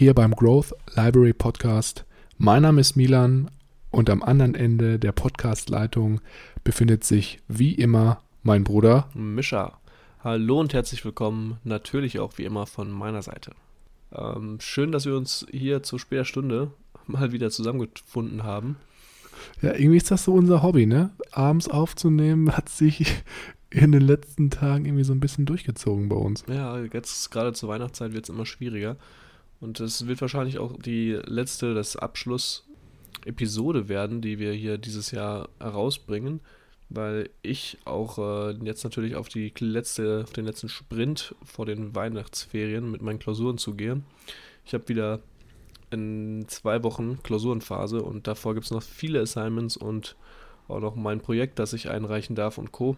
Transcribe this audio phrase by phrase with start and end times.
[0.00, 2.06] hier beim Growth Library Podcast.
[2.38, 3.50] Mein Name ist Milan
[3.90, 6.22] und am anderen Ende der Podcastleitung
[6.64, 9.78] befindet sich wie immer mein Bruder Mischa.
[10.24, 13.50] Hallo und herzlich willkommen, natürlich auch wie immer von meiner Seite.
[14.10, 16.70] Ähm, schön, dass wir uns hier zu später Stunde
[17.06, 18.76] mal wieder zusammengefunden haben.
[19.60, 21.10] Ja, irgendwie ist das so unser Hobby, ne?
[21.30, 23.22] Abends aufzunehmen hat sich
[23.68, 26.42] in den letzten Tagen irgendwie so ein bisschen durchgezogen bei uns.
[26.48, 28.96] Ja, jetzt gerade zur Weihnachtszeit wird es immer schwieriger.
[29.60, 35.48] Und es wird wahrscheinlich auch die letzte, das Abschluss-Episode werden, die wir hier dieses Jahr
[35.60, 36.40] herausbringen,
[36.88, 41.94] weil ich auch äh, jetzt natürlich auf die letzte, auf den letzten Sprint vor den
[41.94, 44.02] Weihnachtsferien mit meinen Klausuren zugehe.
[44.64, 45.20] Ich habe wieder
[45.90, 50.16] in zwei Wochen Klausurenphase und davor gibt es noch viele Assignments und
[50.68, 52.96] auch noch mein Projekt, das ich einreichen darf und Co.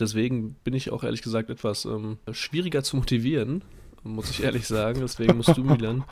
[0.00, 3.62] Deswegen bin ich auch ehrlich gesagt etwas ähm, schwieriger zu motivieren,
[4.08, 5.00] muss ich ehrlich sagen.
[5.00, 6.04] Deswegen musst du, Milan,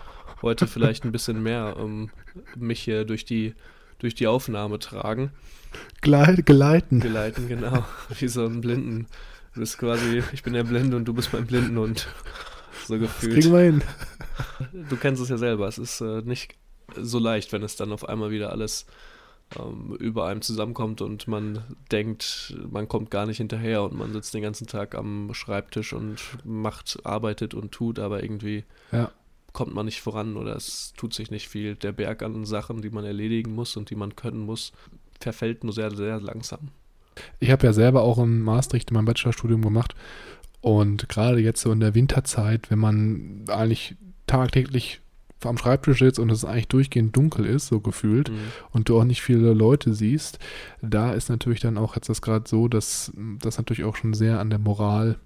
[0.42, 2.10] heute vielleicht ein bisschen mehr ähm,
[2.56, 3.54] mich hier durch die,
[3.98, 5.30] durch die Aufnahme tragen.
[6.00, 7.00] Gleit, geleiten.
[7.00, 7.84] Geleiten, genau.
[8.18, 9.06] Wie so ein Blinden.
[9.54, 12.08] Du bist quasi, ich bin der Blinde und du bist mein Blindenhund.
[12.86, 13.36] So gefühlt.
[13.36, 13.82] Das kriegen wir hin.
[14.88, 15.66] Du kennst es ja selber.
[15.66, 16.54] Es ist äh, nicht
[16.94, 18.86] so leicht, wenn es dann auf einmal wieder alles
[20.00, 21.62] über einem zusammenkommt und man
[21.92, 26.18] denkt, man kommt gar nicht hinterher und man sitzt den ganzen Tag am Schreibtisch und
[26.44, 29.10] macht, arbeitet und tut, aber irgendwie ja.
[29.52, 31.76] kommt man nicht voran oder es tut sich nicht viel.
[31.76, 34.72] Der Berg an Sachen, die man erledigen muss und die man können muss,
[35.20, 36.68] verfällt nur sehr, sehr langsam.
[37.38, 39.94] Ich habe ja selber auch in Maastricht in meinem Bachelorstudium gemacht
[40.60, 43.94] und gerade jetzt so in der Winterzeit, wenn man eigentlich
[44.26, 45.00] tagtäglich
[45.46, 48.38] am Schreibtisch sitzt und es eigentlich durchgehend dunkel ist, so gefühlt, mhm.
[48.72, 50.38] und du auch nicht viele Leute siehst,
[50.82, 54.40] da ist natürlich dann auch jetzt das gerade so, dass das natürlich auch schon sehr
[54.40, 55.16] an der Moral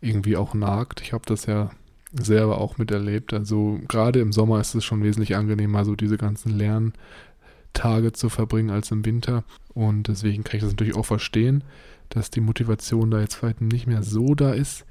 [0.00, 1.00] irgendwie auch nagt.
[1.00, 1.70] Ich habe das ja
[2.12, 3.32] selber auch miterlebt.
[3.32, 8.70] Also gerade im Sommer ist es schon wesentlich angenehmer, so diese ganzen Lerntage zu verbringen
[8.70, 9.44] als im Winter.
[9.74, 11.64] Und deswegen kann ich das natürlich auch verstehen,
[12.08, 14.84] dass die Motivation da jetzt vielleicht nicht mehr so da ist.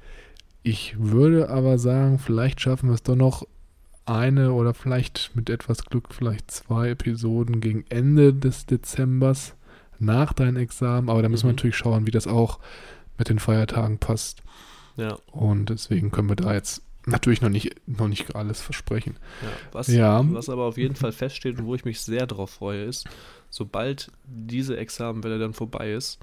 [0.62, 3.46] Ich würde aber sagen, vielleicht schaffen wir es doch noch
[4.06, 9.54] eine oder vielleicht mit etwas Glück vielleicht zwei Episoden gegen Ende des Dezembers
[9.98, 11.08] nach deinem Examen.
[11.08, 11.50] Aber da müssen mhm.
[11.50, 12.58] wir natürlich schauen, wie das auch
[13.18, 14.42] mit den Feiertagen passt.
[14.96, 15.18] Ja.
[15.32, 19.18] Und deswegen können wir da jetzt natürlich noch nicht, noch nicht alles versprechen.
[19.42, 20.22] Ja, was, ja.
[20.32, 23.08] was aber auf jeden Fall feststeht und wo ich mich sehr darauf freue, ist,
[23.50, 26.18] sobald diese Examenwelle dann vorbei ist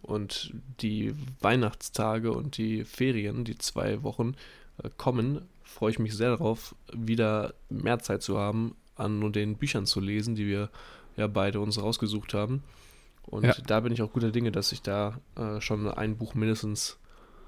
[0.00, 4.34] und die Weihnachtstage und die Ferien, die zwei Wochen
[4.82, 9.86] äh, kommen, freue ich mich sehr darauf, wieder mehr Zeit zu haben, an den Büchern
[9.86, 10.70] zu lesen, die wir
[11.16, 12.62] ja beide uns rausgesucht haben.
[13.24, 13.54] Und ja.
[13.66, 16.98] da bin ich auch guter Dinge, dass ich da äh, schon ein Buch mindestens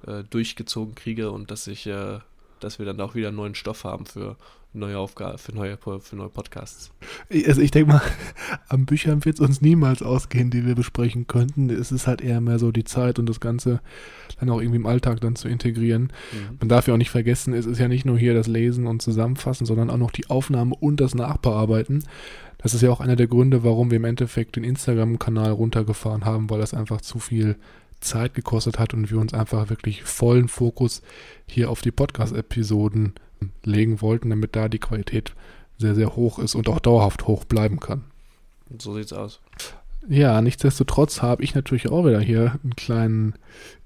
[0.06, 2.20] äh, durchgezogen kriege und dass ich, äh,
[2.60, 4.36] dass wir dann auch wieder neuen Stoff haben für
[4.74, 6.90] neue Aufgaben, für neue, für neue Podcasts.
[7.46, 8.02] Also ich denke mal,
[8.68, 11.70] am Büchern wird es uns niemals ausgehen, die wir besprechen könnten.
[11.70, 13.80] Es ist halt eher mehr so die Zeit und das Ganze
[14.38, 16.12] dann auch irgendwie im Alltag dann zu integrieren.
[16.32, 16.58] Mhm.
[16.60, 19.00] Man darf ja auch nicht vergessen, es ist ja nicht nur hier das Lesen und
[19.00, 22.04] Zusammenfassen, sondern auch noch die Aufnahme und das Nachbearbeiten.
[22.58, 26.48] Das ist ja auch einer der Gründe, warum wir im Endeffekt den Instagram-Kanal runtergefahren haben,
[26.50, 27.56] weil das einfach zu viel
[28.00, 31.02] Zeit gekostet hat und wir uns einfach wirklich vollen Fokus
[31.46, 33.14] hier auf die Podcast-Episoden
[33.64, 35.34] legen wollten, damit da die Qualität
[35.78, 38.04] sehr, sehr hoch ist und auch dauerhaft hoch bleiben kann.
[38.78, 39.40] So sieht's aus.
[40.08, 43.34] Ja, nichtsdestotrotz habe ich natürlich auch wieder hier einen kleinen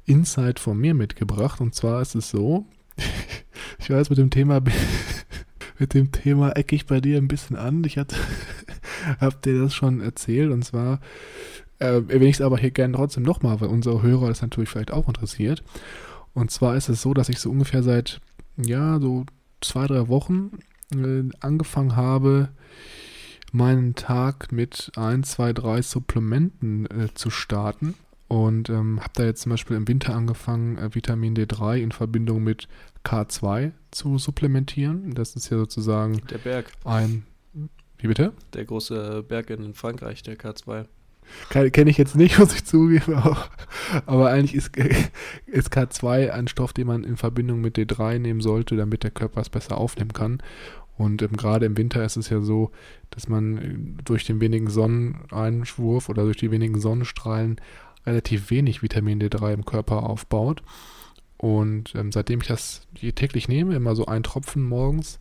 [0.04, 1.60] Insight von mir mitgebracht.
[1.60, 2.66] Und zwar ist es so,
[3.78, 4.60] ich weiß, mit dem Thema,
[5.78, 7.84] mit dem Thema ecke ich bei dir ein bisschen an.
[7.84, 8.16] Ich hatte,
[9.20, 10.50] hab dir das schon erzählt.
[10.50, 11.00] Und zwar
[11.78, 14.92] äh, erwähne ich es aber hier gerne trotzdem nochmal, weil unsere Hörer das natürlich vielleicht
[14.92, 15.62] auch interessiert.
[16.34, 18.20] Und zwar ist es so, dass ich so ungefähr seit,
[18.56, 19.24] ja, so
[19.60, 20.58] zwei, drei Wochen
[20.92, 22.50] äh, angefangen habe,
[23.52, 27.94] meinen Tag mit ein, zwei, drei Supplementen äh, zu starten.
[28.28, 32.44] Und ähm, habe da jetzt zum Beispiel im Winter angefangen, äh, Vitamin D3 in Verbindung
[32.44, 32.68] mit
[33.02, 35.14] K2 zu supplementieren.
[35.14, 37.24] Das ist ja sozusagen Der Berg, ein.
[37.96, 38.34] Wie bitte?
[38.52, 40.84] der große Berg in Frankreich, der K2.
[41.50, 43.14] Kenne ich jetzt nicht, muss ich zugeben,
[44.06, 44.76] aber, eigentlich ist,
[45.46, 49.40] ist K2 ein Stoff, den man in Verbindung mit D3 nehmen sollte, damit der Körper
[49.40, 50.42] es besser aufnehmen kann.
[50.96, 52.72] Und ähm, gerade im Winter ist es ja so,
[53.10, 57.60] dass man äh, durch den wenigen Sonneneinschwurf oder durch die wenigen Sonnenstrahlen
[58.04, 60.62] relativ wenig Vitamin D3 im Körper aufbaut.
[61.36, 65.20] Und ähm, seitdem ich das täglich nehme, immer so ein Tropfen morgens,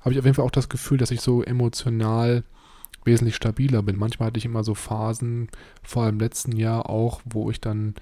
[0.00, 2.44] habe ich auf jeden Fall auch das Gefühl, dass ich so emotional
[3.04, 3.98] wesentlich stabiler bin.
[3.98, 5.48] Manchmal hatte ich immer so Phasen,
[5.82, 7.94] vor allem im letzten Jahr auch, wo ich dann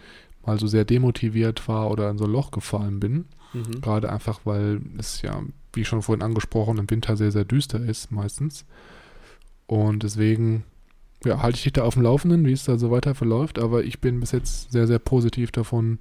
[0.45, 3.27] mal so sehr demotiviert war oder in so ein Loch gefallen bin.
[3.53, 3.81] Mhm.
[3.81, 8.11] Gerade einfach, weil es ja, wie schon vorhin angesprochen, im Winter sehr, sehr düster ist
[8.11, 8.65] meistens.
[9.67, 10.65] Und deswegen
[11.25, 13.59] ja, halte ich dich da auf dem Laufenden, wie es da so weiter verläuft.
[13.59, 15.99] Aber ich bin bis jetzt sehr, sehr positiv davon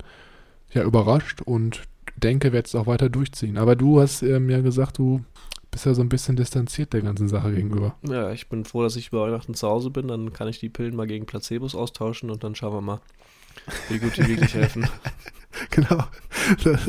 [0.74, 1.83] ja, überrascht und
[2.15, 3.57] denke, werde es auch weiter durchziehen.
[3.57, 5.24] Aber du hast ähm, ja gesagt, du
[5.71, 7.95] bist ja so ein bisschen distanziert der ganzen Sache gegenüber.
[8.03, 10.09] Ja, ich bin froh, dass ich über Weihnachten zu Hause bin.
[10.09, 13.01] Dann kann ich die Pillen mal gegen Placebos austauschen und dann schauen wir mal,
[13.89, 14.88] wie gut die wirklich helfen.
[15.69, 16.06] Genau.
[16.63, 16.88] Das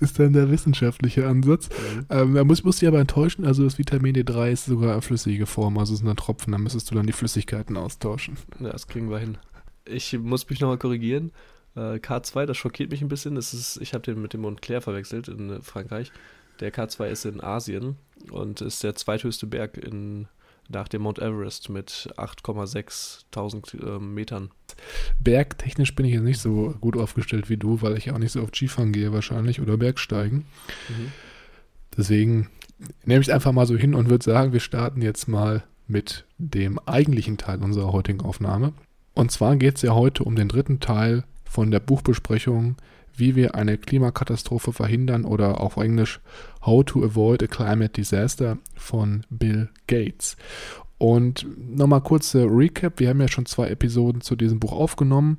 [0.00, 1.68] ist dann der wissenschaftliche Ansatz.
[1.68, 2.06] Mhm.
[2.08, 5.44] Ähm, da muss, muss ich aber enttäuschen, also das Vitamin D3 ist sogar eine flüssige
[5.44, 8.36] Form, also es sind dann Tropfen, da müsstest du dann die Flüssigkeiten austauschen.
[8.60, 9.38] Ja, das kriegen wir hin.
[9.84, 11.32] Ich muss mich nochmal korrigieren.
[11.74, 13.34] Äh, K2, das schockiert mich ein bisschen.
[13.34, 16.12] Das ist, ich habe den mit dem Montclair verwechselt in äh, Frankreich.
[16.60, 17.96] Der K2 ist in Asien
[18.30, 20.28] und ist der zweithöchste Berg in,
[20.68, 24.50] nach dem Mount Everest mit 8,6 tausend ähm, Metern.
[25.18, 28.42] Bergtechnisch bin ich jetzt nicht so gut aufgestellt wie du, weil ich auch nicht so
[28.42, 30.44] auf Skifahren gehe wahrscheinlich oder Bergsteigen.
[30.88, 31.12] Mhm.
[31.96, 32.50] Deswegen
[33.04, 36.24] nehme ich es einfach mal so hin und würde sagen, wir starten jetzt mal mit
[36.38, 38.72] dem eigentlichen Teil unserer heutigen Aufnahme.
[39.14, 42.76] Und zwar geht es ja heute um den dritten Teil von der Buchbesprechung,
[43.16, 46.20] wie wir eine Klimakatastrophe verhindern oder auf Englisch
[46.64, 50.36] How to Avoid a Climate Disaster von Bill Gates.
[50.98, 53.00] Und nochmal kurze Recap.
[53.00, 55.38] Wir haben ja schon zwei Episoden zu diesem Buch aufgenommen.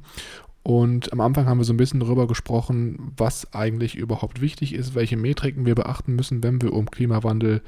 [0.64, 4.94] Und am Anfang haben wir so ein bisschen darüber gesprochen, was eigentlich überhaupt wichtig ist,
[4.94, 7.62] welche Metriken wir beachten müssen, wenn wir um Klimawandel,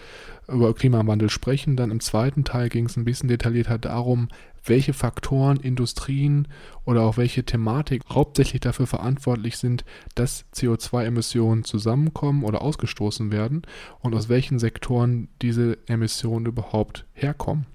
[0.48, 1.76] über Klimawandel sprechen.
[1.76, 4.28] Dann im zweiten Teil ging es ein bisschen detaillierter darum,
[4.66, 6.48] welche Faktoren, Industrien
[6.86, 9.84] oder auch welche Thematik hauptsächlich dafür verantwortlich sind,
[10.16, 13.64] dass CO2-Emissionen zusammenkommen oder ausgestoßen werden
[14.00, 17.66] und aus welchen Sektoren diese Emissionen überhaupt herkommen.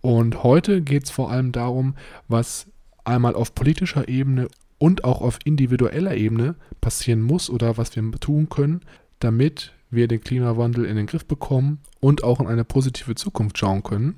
[0.00, 1.94] Und heute geht es vor allem darum,
[2.28, 2.66] was
[3.04, 8.48] einmal auf politischer Ebene und auch auf individueller Ebene passieren muss oder was wir tun
[8.48, 8.80] können,
[9.18, 13.82] damit wir den Klimawandel in den Griff bekommen und auch in eine positive Zukunft schauen
[13.82, 14.16] können.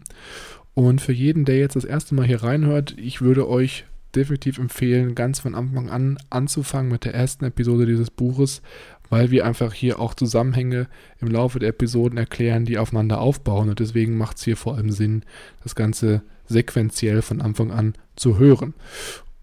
[0.75, 3.85] Und für jeden, der jetzt das erste Mal hier reinhört, ich würde euch
[4.15, 8.63] definitiv empfehlen, ganz von Anfang an anzufangen mit der ersten Episode dieses Buches,
[9.09, 10.87] weil wir einfach hier auch Zusammenhänge
[11.21, 13.69] im Laufe der Episoden erklären, die aufeinander aufbauen.
[13.69, 15.25] Und deswegen macht es hier vor allem Sinn,
[15.63, 18.75] das Ganze sequenziell von Anfang an zu hören.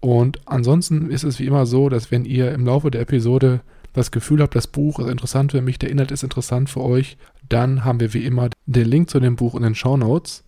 [0.00, 3.60] Und ansonsten ist es wie immer so, dass wenn ihr im Laufe der Episode
[3.92, 7.16] das Gefühl habt, das Buch ist interessant für mich, der Inhalt ist interessant für euch,
[7.48, 10.44] dann haben wir wie immer den Link zu dem Buch in den Show Notes,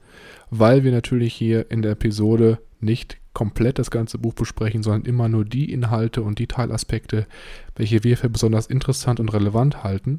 [0.55, 5.27] weil wir natürlich hier in der Episode nicht komplett das ganze Buch besprechen, sondern immer
[5.31, 7.27] nur die Inhalte und die Teilaspekte,
[7.75, 10.19] welche wir für besonders interessant und relevant halten.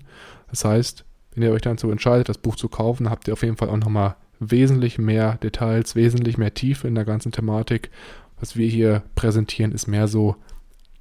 [0.49, 3.43] Das heißt, wenn ihr euch dann so entscheidet, das Buch zu kaufen, habt ihr auf
[3.43, 7.91] jeden Fall auch nochmal wesentlich mehr Details, wesentlich mehr Tiefe in der ganzen Thematik.
[8.39, 10.35] Was wir hier präsentieren, ist mehr so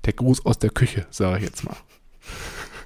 [0.05, 1.77] der Gruß aus der Küche, sage ich jetzt mal.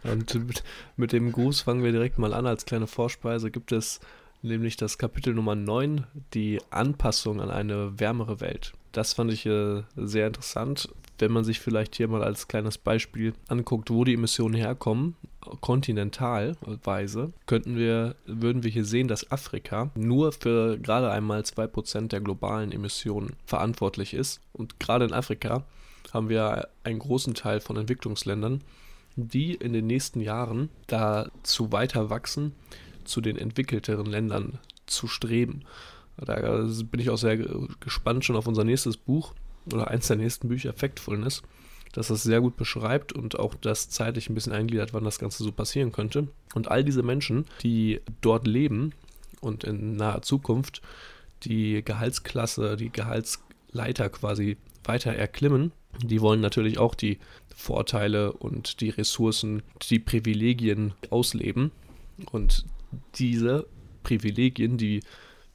[0.05, 0.63] Und mit,
[0.97, 2.47] mit dem Gruß fangen wir direkt mal an.
[2.47, 3.99] Als kleine Vorspeise gibt es
[4.43, 8.73] nämlich das Kapitel Nummer 9, die Anpassung an eine wärmere Welt.
[8.93, 10.89] Das fand ich äh, sehr interessant.
[11.19, 15.17] Wenn man sich vielleicht hier mal als kleines Beispiel anguckt, wo die Emissionen herkommen,
[15.61, 22.21] kontinentalweise, könnten wir, würden wir hier sehen, dass Afrika nur für gerade einmal 2% der
[22.21, 24.41] globalen Emissionen verantwortlich ist.
[24.53, 25.65] Und gerade in Afrika
[26.13, 28.63] haben wir einen großen Teil von Entwicklungsländern,
[29.17, 32.53] die in den nächsten Jahren dazu weiter wachsen,
[33.07, 35.63] zu den entwickelteren Ländern zu streben.
[36.17, 37.39] Da bin ich auch sehr
[37.81, 39.35] gespannt schon auf unser nächstes Buch
[39.73, 41.43] oder eins der nächsten Bücher, Factfulness,
[41.93, 45.43] dass das sehr gut beschreibt und auch das zeitlich ein bisschen eingliedert, wann das Ganze
[45.43, 46.29] so passieren könnte.
[46.55, 48.93] Und all diese Menschen, die dort leben
[49.41, 50.81] und in naher Zukunft
[51.43, 55.73] die Gehaltsklasse, die Gehaltsleiter quasi weiter erklimmen,
[56.03, 57.19] die wollen natürlich auch die
[57.55, 61.73] Vorteile und die Ressourcen, die Privilegien ausleben.
[62.31, 62.65] Und
[63.17, 63.67] diese
[64.03, 65.01] Privilegien, die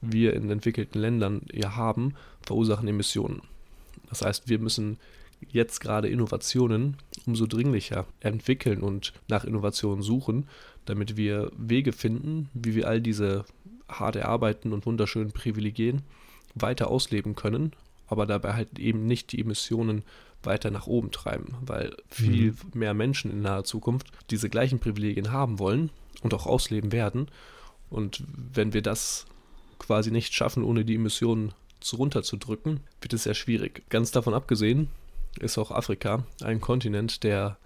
[0.01, 3.41] wir in entwickelten Ländern ja haben, verursachen Emissionen.
[4.09, 4.97] Das heißt, wir müssen
[5.49, 10.47] jetzt gerade Innovationen umso dringlicher entwickeln und nach Innovationen suchen,
[10.85, 13.45] damit wir Wege finden, wie wir all diese
[13.87, 16.01] hart erarbeiten und wunderschönen Privilegien
[16.55, 17.71] weiter ausleben können,
[18.07, 20.03] aber dabei halt eben nicht die Emissionen
[20.43, 22.57] weiter nach oben treiben, weil viel mhm.
[22.73, 25.91] mehr Menschen in naher Zukunft diese gleichen Privilegien haben wollen
[26.21, 27.27] und auch ausleben werden.
[27.89, 29.25] Und wenn wir das
[29.79, 33.83] quasi nicht schaffen, ohne die Emissionen zu runterzudrücken, wird es sehr schwierig.
[33.89, 34.89] Ganz davon abgesehen
[35.39, 37.57] ist auch Afrika ein Kontinent, der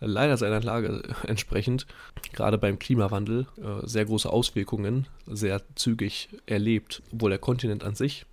[0.00, 1.86] leider seiner Lage entsprechend
[2.32, 8.26] gerade beim Klimawandel äh, sehr große Auswirkungen sehr zügig erlebt, obwohl der Kontinent an sich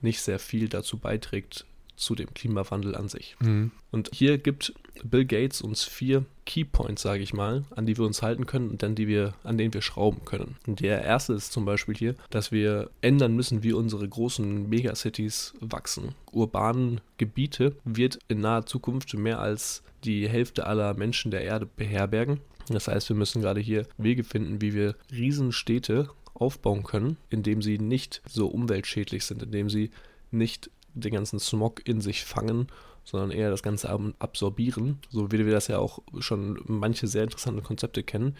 [0.00, 1.66] nicht sehr viel dazu beiträgt,
[2.00, 3.36] zu dem Klimawandel an sich.
[3.40, 3.70] Mhm.
[3.90, 4.72] Und hier gibt
[5.04, 8.82] Bill Gates uns vier Keypoints, sage ich mal, an die wir uns halten können und
[8.82, 10.56] an, die wir, an denen wir schrauben können.
[10.66, 15.54] Und der erste ist zum Beispiel hier, dass wir ändern müssen, wie unsere großen Megacities
[15.60, 16.14] wachsen.
[16.32, 22.40] Urbanen Gebiete wird in naher Zukunft mehr als die Hälfte aller Menschen der Erde beherbergen.
[22.68, 27.78] Das heißt, wir müssen gerade hier Wege finden, wie wir Riesenstädte aufbauen können, indem sie
[27.78, 29.90] nicht so umweltschädlich sind, indem sie
[30.30, 32.68] nicht den ganzen Smog in sich fangen,
[33.04, 37.62] sondern eher das Ganze absorbieren, so wie wir das ja auch schon manche sehr interessante
[37.62, 38.36] Konzepte kennen,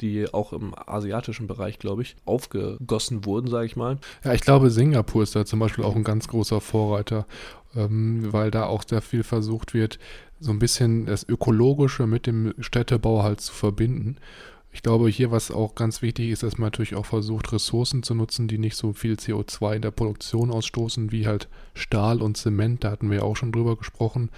[0.00, 3.98] die auch im asiatischen Bereich, glaube ich, aufgegossen wurden, sage ich mal.
[4.24, 7.26] Ja, ich glaube, Singapur ist da zum Beispiel auch ein ganz großer Vorreiter,
[7.76, 9.98] ähm, weil da auch sehr viel versucht wird,
[10.40, 14.16] so ein bisschen das Ökologische mit dem Städtebau halt zu verbinden.
[14.72, 18.14] Ich glaube, hier, was auch ganz wichtig ist, dass man natürlich auch versucht, Ressourcen zu
[18.14, 22.84] nutzen, die nicht so viel CO2 in der Produktion ausstoßen, wie halt Stahl und Zement.
[22.84, 24.30] Da hatten wir ja auch schon drüber gesprochen.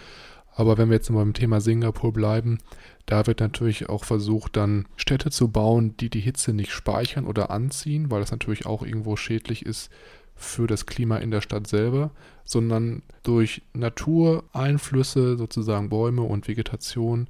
[0.55, 2.59] Aber wenn wir jetzt mal beim Thema Singapur bleiben,
[3.07, 7.51] da wird natürlich auch versucht, dann Städte zu bauen, die die Hitze nicht speichern oder
[7.51, 9.91] anziehen, weil das natürlich auch irgendwo schädlich ist
[10.35, 12.11] für das Klima in der Stadt selber,
[12.45, 17.29] sondern durch Natureinflüsse, sozusagen Bäume und Vegetation,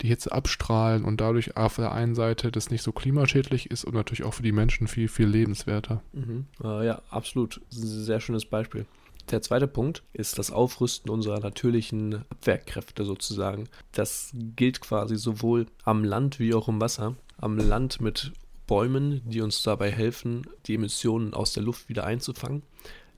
[0.00, 3.94] die Hitze abstrahlen und dadurch auf der einen Seite das nicht so klimaschädlich ist und
[3.94, 6.02] natürlich auch für die Menschen viel, viel lebenswerter.
[6.12, 6.46] Mhm.
[6.62, 7.60] Äh, ja, absolut.
[7.70, 8.86] Sehr schönes Beispiel.
[9.30, 13.68] Der zweite Punkt ist das Aufrüsten unserer natürlichen Abwehrkräfte sozusagen.
[13.92, 17.14] Das gilt quasi sowohl am Land wie auch im Wasser.
[17.36, 18.32] Am Land mit
[18.66, 22.62] Bäumen, die uns dabei helfen, die Emissionen aus der Luft wieder einzufangen,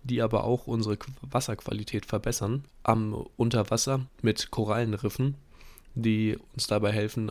[0.02, 2.64] die aber auch unsere Wasserqualität verbessern.
[2.82, 5.36] Am Unterwasser mit Korallenriffen,
[5.94, 7.30] die uns dabei helfen,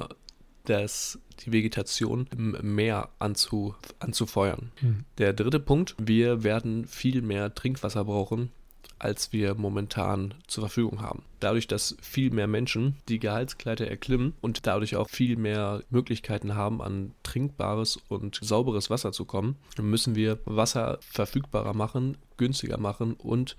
[0.65, 4.71] das, die Vegetation im Meer anzu, anzufeuern.
[4.81, 5.05] Mhm.
[5.17, 8.51] Der dritte Punkt, wir werden viel mehr Trinkwasser brauchen,
[8.99, 11.23] als wir momentan zur Verfügung haben.
[11.39, 16.81] Dadurch, dass viel mehr Menschen die Gehaltskleider erklimmen und dadurch auch viel mehr Möglichkeiten haben,
[16.81, 23.55] an trinkbares und sauberes Wasser zu kommen, müssen wir Wasser verfügbarer machen, günstiger machen und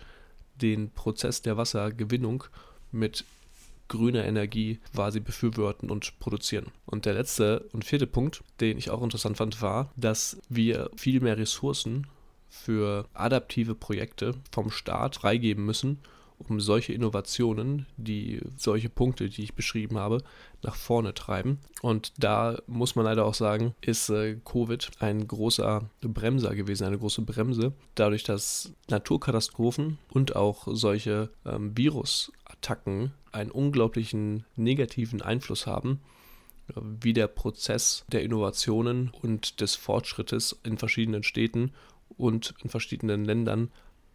[0.61, 2.45] den Prozess der Wassergewinnung
[2.92, 3.25] mit
[3.90, 6.68] grüner Energie quasi befürworten und produzieren.
[6.87, 11.20] Und der letzte und vierte Punkt, den ich auch interessant fand, war, dass wir viel
[11.20, 12.06] mehr Ressourcen
[12.49, 15.99] für adaptive Projekte vom Staat freigeben müssen,
[16.49, 20.23] um solche Innovationen, die solche Punkte, die ich beschrieben habe,
[20.62, 21.59] nach vorne treiben.
[21.82, 26.99] Und da muss man leider auch sagen, ist äh, Covid ein großer Bremser gewesen, eine
[26.99, 36.00] große Bremse, dadurch, dass Naturkatastrophen und auch solche ähm, Virusattacken einen unglaublichen negativen Einfluss haben
[36.68, 41.73] äh, wie der Prozess der Innovationen und des Fortschrittes in verschiedenen Städten
[42.16, 43.70] und in verschiedenen Ländern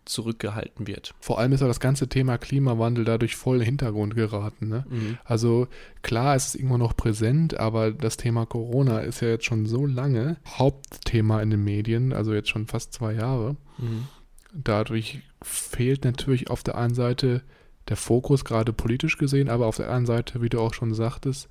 [0.06, 1.14] zurückgehalten wird.
[1.20, 4.68] Vor allem ist ja das ganze Thema Klimawandel dadurch voll in den Hintergrund geraten.
[4.68, 4.86] Ne?
[4.90, 5.18] Mhm.
[5.24, 5.68] Also
[6.02, 9.86] klar ist es irgendwo noch präsent, aber das Thema Corona ist ja jetzt schon so
[9.86, 13.56] lange Hauptthema in den Medien, also jetzt schon fast zwei Jahre.
[13.78, 14.08] Mhm.
[14.54, 17.42] Dadurch fehlt natürlich auf der einen Seite
[17.90, 21.50] der Fokus, gerade politisch gesehen, aber auf der anderen Seite, wie du auch schon sagtest,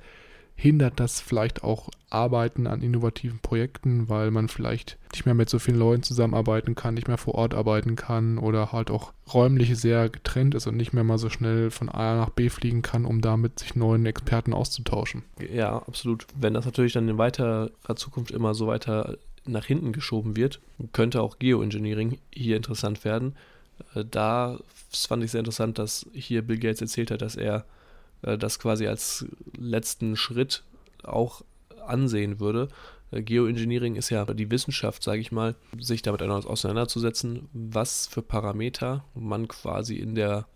[0.57, 5.59] hindert das vielleicht auch Arbeiten an innovativen Projekten, weil man vielleicht nicht mehr mit so
[5.59, 10.09] vielen Leuten zusammenarbeiten kann, nicht mehr vor Ort arbeiten kann oder halt auch räumlich sehr
[10.09, 13.21] getrennt ist und nicht mehr mal so schnell von A nach B fliegen kann, um
[13.21, 15.25] damit sich neuen Experten auszutauschen.
[15.53, 16.27] Ja, absolut.
[16.39, 20.61] Wenn das natürlich dann in weiterer Zukunft immer so weiter nach hinten geschoben wird,
[20.93, 23.35] könnte auch Geoengineering hier interessant werden.
[23.95, 24.59] Äh, da
[24.91, 27.65] fand ich sehr interessant, dass hier Bill Gates erzählt hat, dass er
[28.25, 29.27] äh, das quasi als
[29.57, 30.65] letzten Schritt
[31.03, 31.43] auch
[31.87, 32.69] ansehen würde.
[33.11, 39.05] Äh, Geoengineering ist ja die Wissenschaft, sage ich mal, sich damit auseinanderzusetzen, was für Parameter
[39.15, 40.47] man quasi in der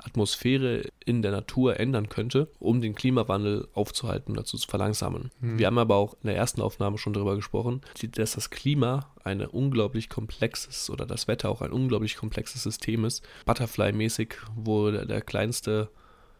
[0.00, 5.32] Atmosphäre in der Natur ändern könnte, um den Klimawandel aufzuhalten, dazu zu verlangsamen.
[5.40, 5.58] Mhm.
[5.58, 7.80] Wir haben aber auch in der ersten Aufnahme schon darüber gesprochen,
[8.12, 13.26] dass das Klima ein unglaublich komplexes oder das Wetter auch ein unglaublich komplexes System ist.
[13.44, 15.90] Butterfly-mäßig, wo der, der kleinste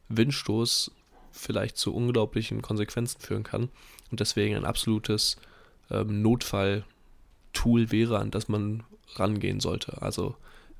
[0.08, 0.90] Windstoß
[1.30, 3.68] vielleicht zu unglaublichen Konsequenzen führen kann
[4.10, 5.36] und deswegen ein absolutes
[5.90, 8.82] ähm, Notfall-Tool wäre, an das man
[9.14, 10.02] rangehen sollte.
[10.02, 10.36] Also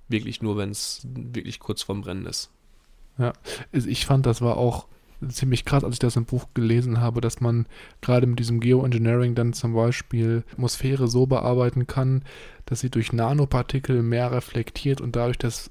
[0.09, 2.51] wirklich nur, wenn es wirklich kurz vorm Brennen ist.
[3.19, 3.33] Ja,
[3.73, 4.87] ich fand, das war auch
[5.29, 7.67] ziemlich krass, als ich das im Buch gelesen habe, dass man
[8.01, 12.23] gerade mit diesem Geoengineering dann zum Beispiel Atmosphäre so bearbeiten kann,
[12.67, 15.71] dass sie durch Nanopartikel mehr reflektiert und dadurch das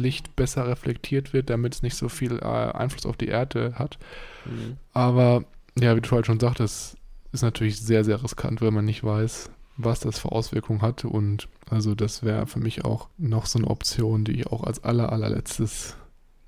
[0.00, 3.98] Sonnenlicht besser reflektiert wird, damit es nicht so viel äh, Einfluss auf die Erde hat.
[4.46, 4.76] Mhm.
[4.92, 5.44] Aber
[5.78, 6.96] ja, wie du halt schon sagtest,
[7.32, 11.04] ist natürlich sehr, sehr riskant, wenn man nicht weiß, was das für Auswirkungen hat.
[11.04, 14.82] Und also das wäre für mich auch noch so eine Option, die ich auch als
[14.82, 15.96] aller, allerletztes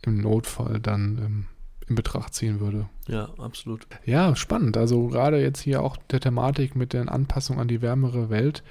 [0.02, 1.47] im Notfall dann ähm,
[1.88, 2.88] in Betracht ziehen würde.
[3.06, 3.87] Ja, absolut.
[4.04, 4.76] Ja, spannend.
[4.76, 8.62] Also gerade jetzt hier auch der Thematik mit der Anpassung an die wärmere Welt,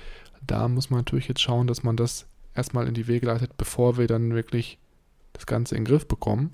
[0.45, 3.97] da muss man natürlich jetzt schauen, dass man das erstmal in die Wege leitet, bevor
[3.97, 4.77] wir dann wirklich
[5.33, 6.51] das Ganze in den Griff bekommen.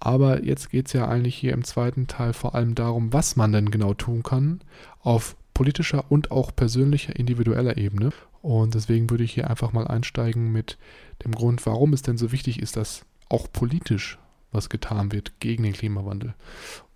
[0.00, 3.52] Aber jetzt geht es ja eigentlich hier im zweiten Teil vor allem darum, was man
[3.52, 4.60] denn genau tun kann
[5.00, 8.10] auf politischer und auch persönlicher, individueller Ebene.
[8.40, 10.78] Und deswegen würde ich hier einfach mal einsteigen mit
[11.24, 14.18] dem Grund, warum es denn so wichtig ist, dass auch politisch
[14.52, 16.34] was getan wird gegen den Klimawandel.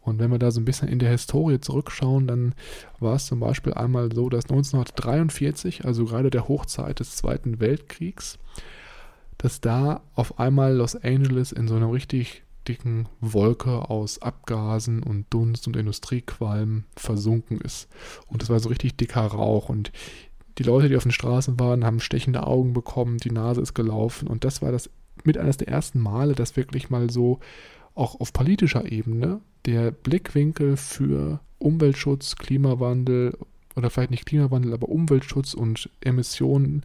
[0.04, 2.54] Und wenn wir da so ein bisschen in der Historie zurückschauen, dann
[3.00, 8.38] war es zum Beispiel einmal so, dass 1943, also gerade der Hochzeit des Zweiten Weltkriegs,
[9.38, 15.26] dass da auf einmal Los Angeles in so einer richtig dicken Wolke aus Abgasen und
[15.30, 17.88] Dunst und Industriequalm versunken ist.
[18.26, 19.92] Und es war so richtig dicker Rauch und
[20.58, 24.28] die Leute, die auf den Straßen waren, haben stechende Augen bekommen, die Nase ist gelaufen
[24.28, 24.88] und das war das
[25.24, 27.40] mit eines der ersten Male, dass wirklich mal so
[27.94, 33.36] auch auf politischer Ebene der Blickwinkel für Umweltschutz, Klimawandel
[33.76, 36.84] oder vielleicht nicht Klimawandel, aber Umweltschutz und Emissionen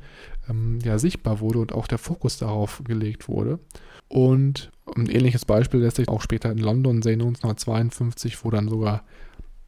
[0.50, 3.60] ähm, ja sichtbar wurde und auch der Fokus darauf gelegt wurde.
[4.08, 9.04] Und ein ähnliches Beispiel lässt sich auch später in London sehen, 1952, wo dann sogar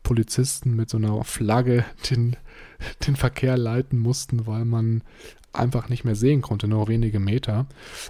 [0.03, 2.35] Polizisten mit so einer Flagge den,
[3.07, 5.03] den Verkehr leiten mussten, weil man
[5.53, 7.67] einfach nicht mehr sehen konnte, nur wenige Meter.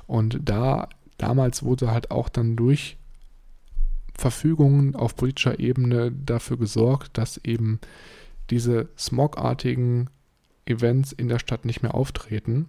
[0.08, 2.97] Und da damals wurde halt auch dann durch
[4.21, 7.79] Verfügungen auf politischer Ebene dafür gesorgt, dass eben
[8.51, 10.10] diese smogartigen
[10.65, 12.67] Events in der Stadt nicht mehr auftreten.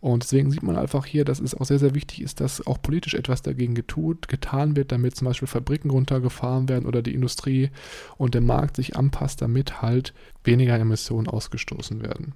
[0.00, 2.80] Und deswegen sieht man einfach hier, dass es auch sehr, sehr wichtig ist, dass auch
[2.80, 7.68] politisch etwas dagegen getut, getan wird, damit zum Beispiel Fabriken runtergefahren werden oder die Industrie
[8.16, 12.34] und der Markt sich anpasst, damit halt weniger Emissionen ausgestoßen werden.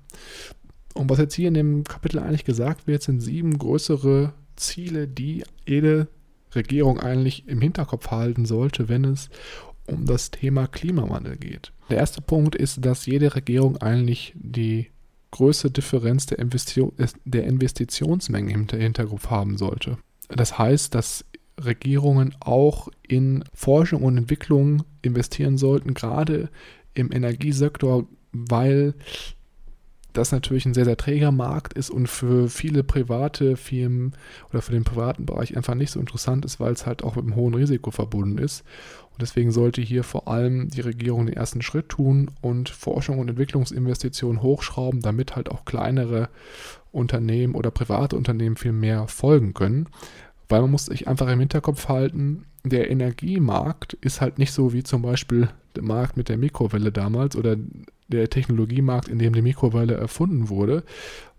[0.92, 5.44] Und was jetzt hier in dem Kapitel eigentlich gesagt wird, sind sieben größere Ziele, die
[5.66, 6.08] jede
[6.54, 9.30] Regierung eigentlich im Hinterkopf halten sollte, wenn es
[9.86, 11.72] um das Thema Klimawandel geht.
[11.90, 14.90] Der erste Punkt ist, dass jede Regierung eigentlich die
[15.30, 16.92] größte Differenz der, Investition,
[17.24, 19.98] der Investitionsmengen im Hinterkopf haben sollte.
[20.28, 21.24] Das heißt, dass
[21.58, 26.50] Regierungen auch in Forschung und Entwicklung investieren sollten, gerade
[26.94, 28.94] im Energiesektor, weil
[30.12, 34.14] das natürlich ein sehr, sehr träger Markt ist und für viele private Firmen
[34.50, 37.24] oder für den privaten Bereich einfach nicht so interessant ist, weil es halt auch mit
[37.24, 38.64] einem hohen Risiko verbunden ist.
[39.10, 43.28] Und deswegen sollte hier vor allem die Regierung den ersten Schritt tun und Forschung und
[43.28, 46.28] Entwicklungsinvestitionen hochschrauben, damit halt auch kleinere
[46.92, 49.88] Unternehmen oder private Unternehmen viel mehr folgen können.
[50.48, 54.82] Weil man muss sich einfach im Hinterkopf halten, der Energiemarkt ist halt nicht so wie
[54.82, 57.56] zum Beispiel der Markt mit der Mikrowelle damals oder
[58.08, 60.82] der Technologiemarkt, in dem die Mikrowelle erfunden wurde.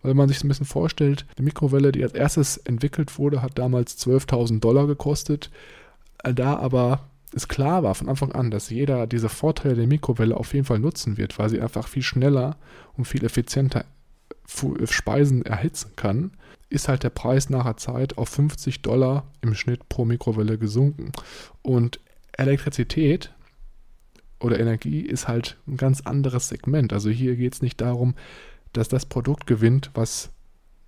[0.01, 3.97] Weil man sich ein bisschen vorstellt, die Mikrowelle, die als erstes entwickelt wurde, hat damals
[4.05, 5.51] 12.000 Dollar gekostet.
[6.23, 10.53] Da aber es klar war von Anfang an, dass jeder diese Vorteile der Mikrowelle auf
[10.53, 12.57] jeden Fall nutzen wird, weil sie einfach viel schneller
[12.97, 13.85] und viel effizienter
[14.85, 16.31] Speisen erhitzen kann,
[16.69, 21.11] ist halt der Preis nach der Zeit auf 50 Dollar im Schnitt pro Mikrowelle gesunken.
[21.61, 21.99] Und
[22.33, 23.33] Elektrizität
[24.39, 26.93] oder Energie ist halt ein ganz anderes Segment.
[26.93, 28.15] Also hier geht es nicht darum,
[28.73, 30.29] dass das Produkt gewinnt, was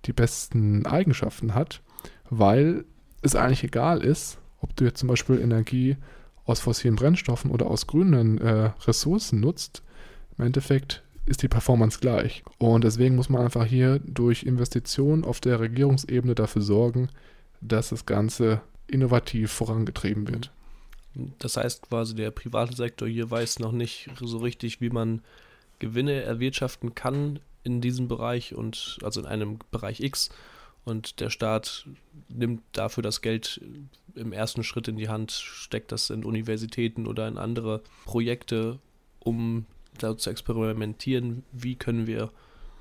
[0.04, 1.82] die besten Eigenschaften hat,
[2.30, 2.84] weil
[3.22, 5.96] es eigentlich egal ist, ob du jetzt zum Beispiel Energie
[6.44, 9.82] aus fossilen Brennstoffen oder aus grünen äh, Ressourcen nutzt.
[10.38, 12.42] Im Endeffekt ist die Performance gleich.
[12.58, 17.08] Und deswegen muss man einfach hier durch Investitionen auf der Regierungsebene dafür sorgen,
[17.60, 20.50] dass das Ganze innovativ vorangetrieben wird.
[21.38, 25.22] Das heißt quasi, der private Sektor hier weiß noch nicht so richtig, wie man
[25.78, 30.30] Gewinne erwirtschaften kann in diesem Bereich und also in einem Bereich X
[30.84, 31.86] und der Staat
[32.28, 33.60] nimmt dafür das Geld
[34.14, 38.78] im ersten Schritt in die Hand, steckt das in Universitäten oder in andere Projekte,
[39.20, 39.66] um
[39.98, 42.30] da zu experimentieren, wie können wir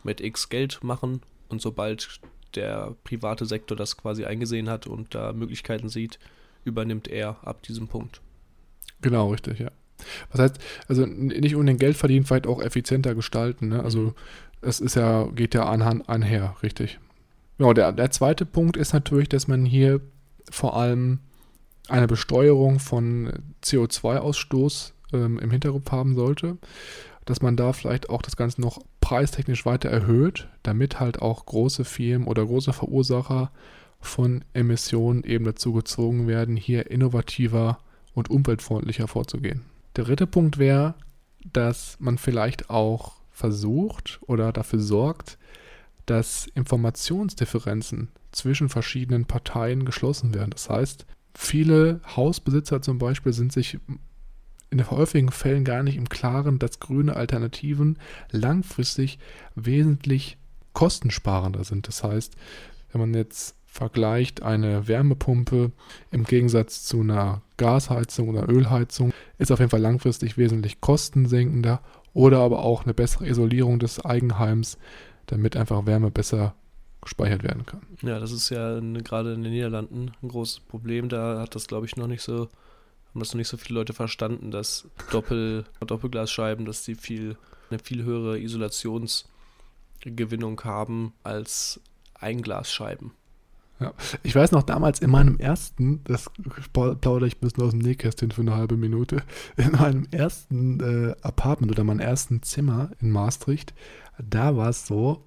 [0.04, 2.20] mit X Geld machen und sobald
[2.56, 6.20] der private Sektor das quasi eingesehen hat und da Möglichkeiten sieht,
[6.64, 8.22] übernimmt er ab diesem Punkt.
[9.02, 9.72] Genau, richtig, ja.
[10.32, 13.70] Was heißt, also nicht unbedingt Geld verdienen, vielleicht auch effizienter gestalten.
[13.70, 13.84] Ne?
[13.84, 14.14] Also mhm.
[14.62, 17.00] es ist ja, geht ja anhand einher, richtig.
[17.58, 20.02] Genau, der, der zweite Punkt ist natürlich, dass man hier
[20.50, 21.20] vor allem
[21.88, 23.32] eine Besteuerung von
[23.64, 26.58] CO2-Ausstoß ähm, im Hinterkopf haben sollte,
[27.26, 31.86] dass man da vielleicht auch das Ganze noch preistechnisch weiter erhöht, damit halt auch große
[31.86, 33.52] Firmen oder große Verursacher
[34.00, 37.80] von Emissionen eben dazu gezwungen werden, hier innovativer
[38.14, 39.62] und umweltfreundlicher vorzugehen.
[39.96, 40.96] Der dritte Punkt wäre,
[41.54, 45.38] dass man vielleicht auch versucht oder dafür sorgt,
[46.06, 50.52] dass Informationsdifferenzen zwischen verschiedenen Parteien geschlossen werden.
[50.52, 53.78] Das heißt, viele Hausbesitzer zum Beispiel sind sich
[54.72, 58.00] in den häufigen Fällen gar nicht im Klaren, dass grüne Alternativen
[58.32, 59.20] langfristig
[59.54, 60.38] wesentlich
[60.74, 61.88] kostensparender sind.
[61.88, 62.34] Das heißt,
[62.92, 65.72] wenn man jetzt vergleicht, eine Wärmepumpe
[66.12, 71.82] im Gegensatz zu einer Gasheizung oder Ölheizung ist auf jeden Fall langfristig wesentlich kostensenkender
[72.14, 74.78] oder aber auch eine bessere Isolierung des Eigenheims,
[75.28, 76.54] damit einfach Wärme besser
[77.02, 77.82] gespeichert werden kann.
[78.02, 81.10] Ja, das ist ja gerade in den Niederlanden ein großes Problem.
[81.10, 82.50] Da hat das, glaube ich, noch nicht so
[83.14, 87.36] haben das noch nicht so viele Leute verstanden, dass Doppel, Doppelglasscheiben, dass die viel,
[87.70, 91.82] eine viel höhere Isolationsgewinnung haben als
[92.14, 93.12] Einglasscheiben.
[93.82, 93.94] Ja.
[94.24, 96.30] Ich weiß noch damals in meinem ersten, das
[96.72, 99.24] plaudere ich ein bisschen aus dem Nähkästchen für eine halbe Minute,
[99.58, 103.74] in meinem ersten äh, Apartment oder meinem ersten Zimmer in Maastricht,
[104.20, 105.26] da war es so,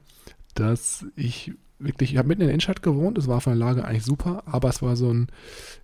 [0.54, 3.84] dass ich wirklich, ich habe mitten in der Innenstadt gewohnt, es war von der Lage
[3.84, 5.28] eigentlich super, aber es war so ein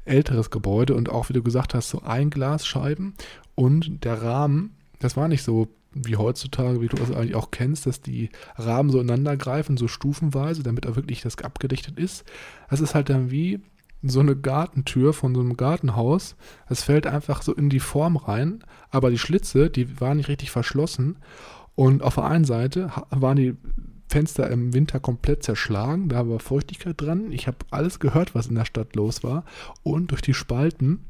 [0.04, 3.14] älteres Gebäude und auch, wie du gesagt hast, so Einglasscheiben
[3.54, 7.86] und der Rahmen, das war nicht so wie heutzutage, wie du es eigentlich auch kennst,
[7.86, 12.24] dass die Rahmen so ineinander greifen, so stufenweise, damit auch wirklich das abgedichtet ist.
[12.68, 13.60] Das ist halt dann wie
[14.02, 16.36] so eine Gartentür von so einem Gartenhaus.
[16.68, 20.50] Es fällt einfach so in die Form rein, aber die Schlitze, die waren nicht richtig
[20.50, 21.18] verschlossen.
[21.74, 23.56] Und auf der einen Seite waren die
[24.10, 27.30] Fenster im Winter komplett zerschlagen, da war Feuchtigkeit dran.
[27.30, 29.44] Ich habe alles gehört, was in der Stadt los war.
[29.84, 31.04] Und durch die Spalten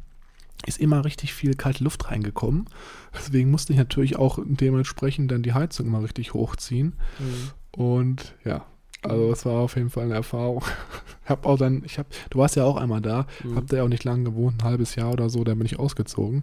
[0.66, 2.66] ist immer richtig viel kalte Luft reingekommen.
[3.14, 6.92] Deswegen musste ich natürlich auch dementsprechend dann die Heizung immer richtig hochziehen.
[7.18, 7.80] Mhm.
[7.80, 8.66] Und ja,
[9.02, 10.62] also es war auf jeden Fall eine Erfahrung.
[11.22, 13.54] Ich habe auch dann, ich habe, du warst ja auch einmal da, mhm.
[13.54, 15.78] hab da ja auch nicht lange gewohnt, ein halbes Jahr oder so, da bin ich
[15.78, 16.42] ausgezogen.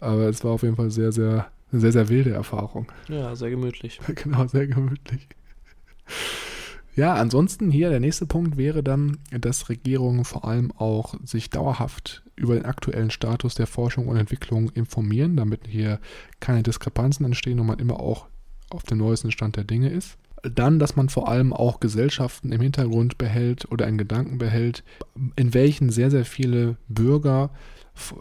[0.00, 2.90] Aber es war auf jeden Fall sehr, sehr, eine sehr, sehr wilde Erfahrung.
[3.08, 4.00] Ja, sehr gemütlich.
[4.14, 5.28] genau, sehr gemütlich.
[6.94, 12.22] Ja, ansonsten hier der nächste Punkt wäre dann, dass Regierungen vor allem auch sich dauerhaft
[12.36, 16.00] über den aktuellen Status der Forschung und Entwicklung informieren, damit hier
[16.40, 18.26] keine Diskrepanzen entstehen und man immer auch
[18.68, 20.18] auf dem neuesten Stand der Dinge ist.
[20.42, 24.82] Dann, dass man vor allem auch Gesellschaften im Hintergrund behält oder in Gedanken behält,
[25.36, 27.50] in welchen sehr, sehr viele Bürger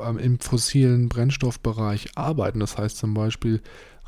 [0.05, 2.59] ähm, im fossilen Brennstoffbereich arbeiten.
[2.59, 3.61] Das heißt zum Beispiel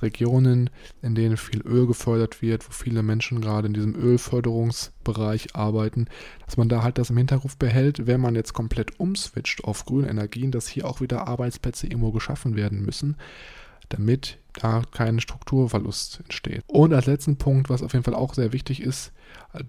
[0.04, 0.70] Regionen,
[1.02, 6.06] in denen viel Öl gefördert wird, wo viele Menschen gerade in diesem Ölförderungsbereich arbeiten,
[6.46, 10.10] dass man da halt das im Hintergrund behält, wenn man jetzt komplett umswitcht auf grüne
[10.10, 13.16] Energien, dass hier auch wieder Arbeitsplätze irgendwo geschaffen werden müssen,
[13.89, 16.63] damit da kein Strukturverlust entsteht.
[16.68, 19.12] Und als letzten Punkt, was auf jeden Fall auch sehr wichtig ist,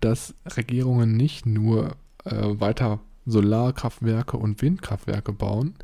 [0.01, 5.75] dass Regierungen nicht nur äh, weiter Solarkraftwerke und Windkraftwerke bauen,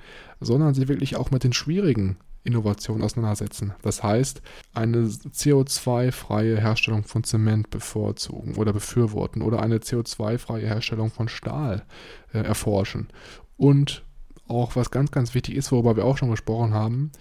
[0.40, 3.74] sondern sie wirklich auch mit den schwierigen Innovation auseinandersetzen.
[3.82, 4.40] Das heißt,
[4.72, 11.84] eine CO2-freie Herstellung von Zement bevorzugen oder befürworten oder eine CO2-freie Herstellung von Stahl
[12.32, 13.08] äh, erforschen.
[13.56, 14.04] Und
[14.48, 17.12] auch was ganz, ganz wichtig ist, worüber wir auch schon gesprochen haben,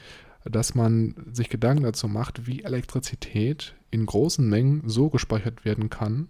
[0.45, 6.29] dass man sich Gedanken dazu macht, wie Elektrizität in großen Mengen so gespeichert werden kann,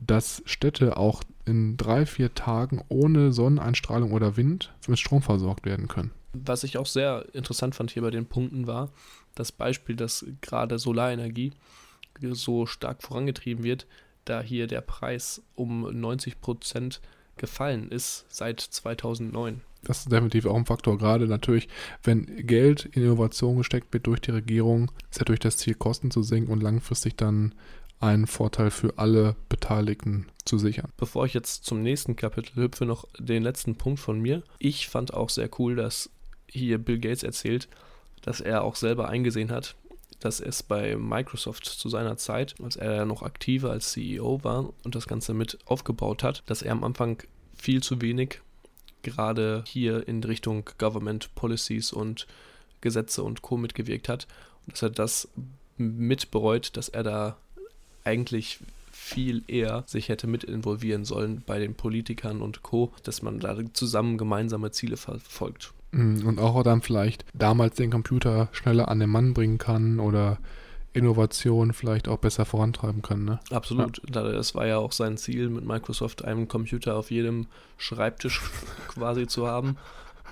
[0.00, 5.88] dass Städte auch in drei, vier Tagen ohne Sonneneinstrahlung oder Wind mit Strom versorgt werden
[5.88, 6.12] können.
[6.32, 8.90] Was ich auch sehr interessant fand hier bei den Punkten war,
[9.34, 11.52] das Beispiel, dass gerade Solarenergie
[12.20, 13.86] so stark vorangetrieben wird,
[14.24, 17.00] da hier der Preis um 90 Prozent
[17.36, 19.62] gefallen ist seit 2009.
[19.84, 21.68] Das ist definitiv auch ein Faktor, gerade natürlich,
[22.04, 26.22] wenn Geld in Innovation gesteckt wird durch die Regierung, ist natürlich das Ziel, Kosten zu
[26.22, 27.54] senken und langfristig dann
[27.98, 30.90] einen Vorteil für alle Beteiligten zu sichern.
[30.96, 34.42] Bevor ich jetzt zum nächsten Kapitel hüpfe, noch den letzten Punkt von mir.
[34.58, 36.10] Ich fand auch sehr cool, dass
[36.52, 37.68] hier Bill Gates erzählt,
[38.22, 39.74] dass er auch selber eingesehen hat,
[40.20, 44.94] dass es bei Microsoft zu seiner Zeit, als er noch aktiver als CEO war und
[44.94, 47.22] das Ganze mit aufgebaut hat, dass er am Anfang
[47.56, 48.40] viel zu wenig
[49.02, 52.26] gerade hier in Richtung Government Policies und
[52.80, 53.56] Gesetze und Co.
[53.56, 54.28] mitgewirkt hat
[54.66, 55.28] und dass er das
[55.76, 57.36] mitbereut, dass er da
[58.04, 58.60] eigentlich
[58.92, 63.56] viel eher sich hätte mit involvieren sollen bei den Politikern und Co., dass man da
[63.72, 65.72] zusammen gemeinsame Ziele verfolgt.
[65.92, 70.38] Mm, und auch dann vielleicht damals den Computer schneller an den Mann bringen kann oder
[70.94, 73.24] Innovation vielleicht auch besser vorantreiben kann.
[73.24, 73.40] Ne?
[73.50, 74.02] Absolut.
[74.14, 74.22] Ja.
[74.22, 77.46] Das war ja auch sein Ziel mit Microsoft, einen Computer auf jedem
[77.78, 78.40] Schreibtisch
[78.88, 79.76] quasi zu haben.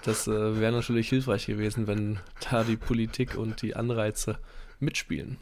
[0.04, 2.20] Das äh, wäre natürlich hilfreich gewesen, wenn
[2.50, 4.38] da die Politik und die Anreize
[4.78, 5.38] mitspielen.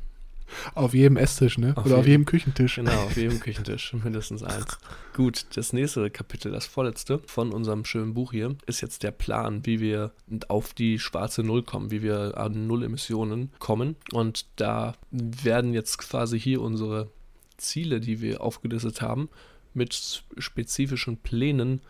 [0.74, 1.76] Auf jedem Esstisch, ne?
[1.76, 2.76] Auf Oder auf jedem- Küchentisch.
[2.76, 4.78] Genau, auf jedem Küchentisch, mindestens eins.
[5.14, 9.66] Gut, das nächste Kapitel, das vorletzte von unserem schönen Buch hier, ist jetzt der Plan,
[9.66, 10.12] wie wir
[10.48, 13.96] auf die schwarze Null kommen, wie wir an Null Emissionen kommen.
[14.12, 17.10] Und da werden jetzt quasi hier unsere
[17.56, 19.28] Ziele, die wir aufgelistet haben,
[19.74, 21.80] mit spezifischen Plänen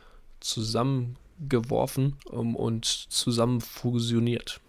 [0.40, 4.61] zusammengeworfen um, und zusammen fusioniert.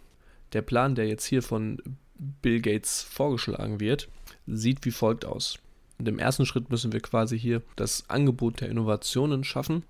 [0.53, 1.81] Der Plan, der jetzt hier von
[2.19, 4.09] Bill Gates vorgeschlagen wird,
[4.45, 5.57] sieht wie folgt aus.
[5.97, 9.83] Und im ersten Schritt müssen wir quasi hier das Angebot der Innovationen schaffen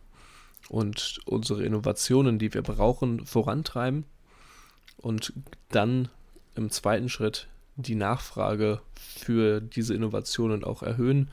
[0.70, 4.06] und unsere Innovationen, die wir brauchen, vorantreiben.
[4.98, 5.34] Und
[5.70, 6.10] dann
[6.56, 11.30] im zweiten Schritt die Nachfrage für diese Innovationen auch erhöhen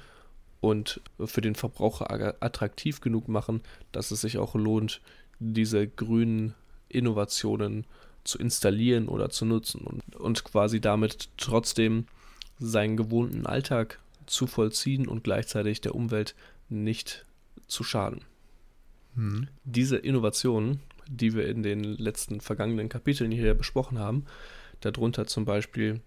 [0.60, 5.00] und für den Verbraucher attraktiv genug machen, dass es sich auch lohnt,
[5.38, 6.54] diese grünen
[6.88, 12.06] Innovationen zu installieren oder zu nutzen und, und quasi damit trotzdem
[12.58, 16.34] seinen gewohnten Alltag zu vollziehen und gleichzeitig der Umwelt
[16.68, 17.24] nicht
[17.68, 18.22] zu schaden.
[19.14, 19.48] Hm.
[19.64, 24.24] Diese Innovationen, die wir in den letzten vergangenen Kapiteln hier besprochen haben,
[24.80, 26.00] darunter zum Beispiel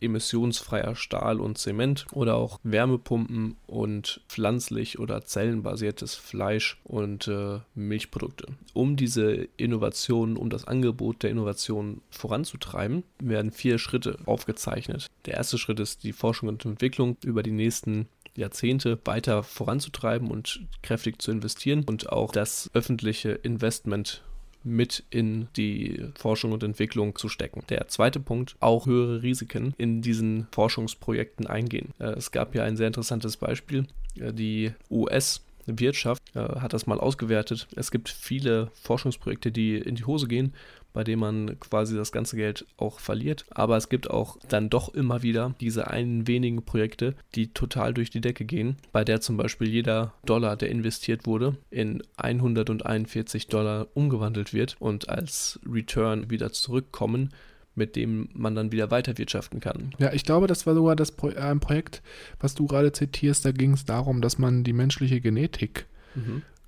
[0.00, 8.46] emissionsfreier Stahl und Zement oder auch Wärmepumpen und pflanzlich oder zellenbasiertes Fleisch und äh, Milchprodukte.
[8.74, 15.06] Um diese Innovationen, um das Angebot der Innovation voranzutreiben, werden vier Schritte aufgezeichnet.
[15.26, 20.60] Der erste Schritt ist die Forschung und Entwicklung über die nächsten Jahrzehnte weiter voranzutreiben und
[20.82, 24.22] kräftig zu investieren und auch das öffentliche Investment
[24.64, 27.62] mit in die Forschung und Entwicklung zu stecken.
[27.68, 31.90] Der zweite Punkt, auch höhere Risiken in diesen Forschungsprojekten eingehen.
[31.98, 33.86] Äh, Es gab ja ein sehr interessantes Beispiel.
[34.18, 37.68] Äh, Die US-Wirtschaft äh, hat das mal ausgewertet.
[37.76, 40.54] Es gibt viele Forschungsprojekte, die in die Hose gehen,
[40.92, 43.44] bei denen man quasi das ganze Geld auch verliert.
[43.50, 48.10] Aber es gibt auch dann doch immer wieder diese einen wenigen Projekte, die total durch
[48.10, 53.88] die Decke gehen, bei der zum Beispiel jeder Dollar, der investiert wurde, in 141 Dollar
[53.94, 57.30] umgewandelt wird und als Return wieder zurückkommen,
[57.74, 59.94] mit dem man dann wieder weiterwirtschaften kann.
[59.98, 62.02] Ja, ich glaube, das war sogar das Pro ein Projekt,
[62.38, 63.44] was du gerade zitierst.
[63.44, 65.86] Da ging es darum, dass man die menschliche Genetik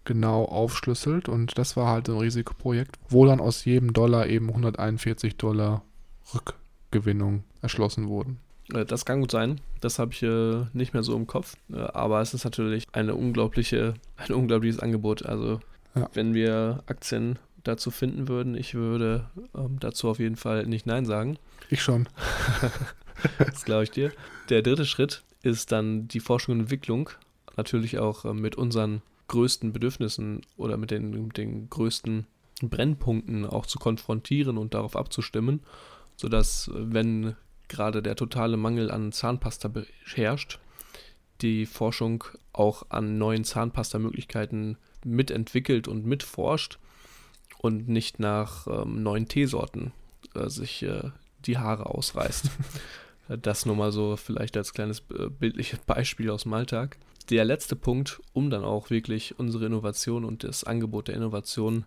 [0.04, 1.28] genau aufschlüsselt.
[1.28, 5.82] Und das war halt ein Risikoprojekt, wo dann aus jedem Dollar eben 141 Dollar
[6.34, 8.38] Rückgewinnung erschlossen wurden.
[8.72, 9.60] Äh, Das kann gut sein.
[9.80, 11.56] Das habe ich äh, nicht mehr so im Kopf.
[11.72, 15.24] Äh, aber es ist natürlich eine unglaubliche, ein unglaubliches Angebot.
[15.24, 15.60] Also
[15.94, 16.08] Ja.
[16.14, 21.06] wenn wir Aktien dazu finden würden, ich würde ähm, dazu auf jeden Fall nicht Nein
[21.06, 21.38] sagen.
[21.70, 22.08] Ich schon.
[23.38, 24.12] Das glaube ich dir.
[24.50, 27.08] Der dritte Schritt ist dann die Forschung und Entwicklung.
[27.56, 32.26] Natürlich auch äh, mit unseren größten Bedürfnissen oder mit den, mit den größten
[32.62, 35.60] Brennpunkten auch zu konfrontieren und darauf abzustimmen,
[36.16, 37.36] sodass, wenn
[37.68, 39.70] gerade der totale Mangel an Zahnpasta
[40.14, 40.58] herrscht,
[41.40, 46.78] die Forschung auch an neuen Zahnpasta-Möglichkeiten mitentwickelt und mitforscht
[47.58, 49.92] und nicht nach ähm, neuen Teesorten
[50.34, 51.10] äh, sich äh,
[51.46, 52.50] die Haare ausreißt.
[53.42, 56.98] das nur mal so vielleicht als kleines äh, bildliches Beispiel aus dem Alltag.
[57.30, 61.86] Der letzte Punkt, um dann auch wirklich unsere Innovation und das Angebot der Innovation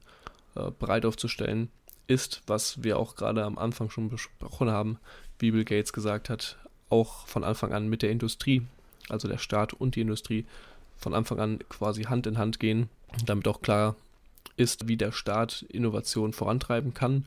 [0.55, 1.69] äh, breit aufzustellen,
[2.07, 4.97] ist, was wir auch gerade am Anfang schon besprochen haben,
[5.37, 6.57] wie Bill Gates gesagt hat,
[6.89, 8.63] auch von Anfang an mit der Industrie,
[9.09, 10.45] also der Staat und die Industrie,
[10.97, 12.89] von Anfang an quasi Hand in Hand gehen,
[13.25, 13.95] damit auch klar
[14.55, 17.25] ist, wie der Staat Innovation vorantreiben kann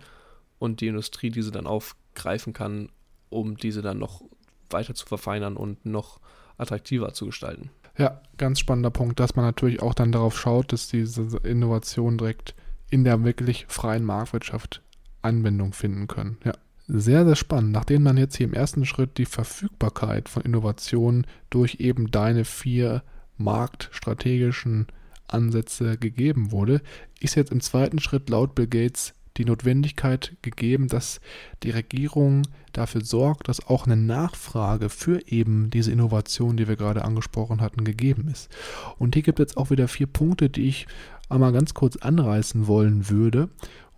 [0.59, 2.89] und die Industrie diese dann aufgreifen kann,
[3.29, 4.23] um diese dann noch
[4.71, 6.19] weiter zu verfeinern und noch
[6.59, 7.71] attraktiver zu gestalten.
[7.99, 12.55] Ja, ganz spannender Punkt, dass man natürlich auch dann darauf schaut, dass diese Innovationen direkt
[12.89, 14.83] in der wirklich freien Marktwirtschaft
[15.23, 16.39] Anwendung finden können.
[16.45, 16.53] Ja.
[16.93, 17.71] Sehr, sehr spannend.
[17.71, 23.05] Nachdem man jetzt hier im ersten Schritt die Verfügbarkeit von Innovationen durch eben deine vier
[23.37, 24.89] marktstrategischen
[25.29, 26.83] Ansätze gegeben wurde,
[27.21, 31.21] ist jetzt im zweiten Schritt laut Bill Gates die Notwendigkeit gegeben, dass
[31.63, 37.05] die Regierung dafür sorgt, dass auch eine Nachfrage für eben diese Innovation, die wir gerade
[37.05, 38.51] angesprochen hatten, gegeben ist.
[38.99, 40.87] Und hier gibt es auch wieder vier Punkte, die ich
[41.31, 43.49] einmal ganz kurz anreißen wollen würde.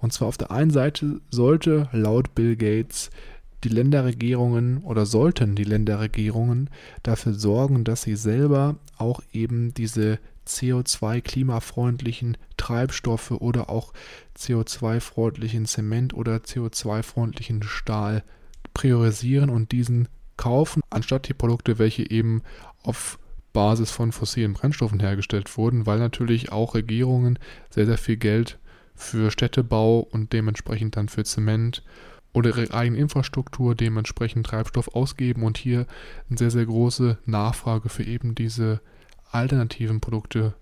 [0.01, 3.11] Und zwar auf der einen Seite sollte laut Bill Gates
[3.65, 6.71] die Länderregierungen oder sollten die Länderregierungen
[7.03, 13.93] dafür sorgen, dass sie selber auch eben diese CO2-klimafreundlichen Treibstoffe oder auch
[14.37, 18.25] CO2-freundlichen Zement oder CO2-freundlichen Stahl
[18.75, 22.43] priorisieren und diesen kaufen, anstatt die Produkte, welche eben
[22.83, 23.19] auf
[23.53, 27.39] Basis von fossilen Brennstoffen hergestellt wurden, weil natürlich auch Regierungen
[27.71, 28.59] sehr, sehr viel Geld
[28.95, 31.83] für Städtebau und dementsprechend dann für Zement
[32.33, 35.87] oder ihre eigene Infrastruktur dementsprechend Treibstoff ausgeben und hier
[36.29, 38.81] eine sehr, sehr große Nachfrage für eben diese
[39.31, 40.55] alternativen Produkte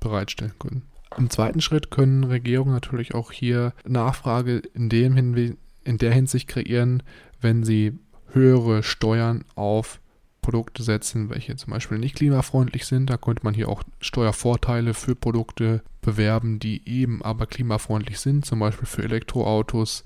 [0.00, 0.82] bereitstellen können.
[1.18, 6.48] Im zweiten Schritt können Regierungen natürlich auch hier Nachfrage in, dem Hinwe in der Hinsicht
[6.48, 7.02] kreieren,
[7.40, 7.98] wenn sie
[8.32, 10.00] höhere Steuern auf
[10.40, 13.10] Produkte setzen, welche zum Beispiel nicht klimafreundlich sind.
[13.10, 18.58] Da könnte man hier auch Steuervorteile für Produkte bewerben, die eben aber klimafreundlich sind, zum
[18.58, 20.02] Beispiel für Elektroautos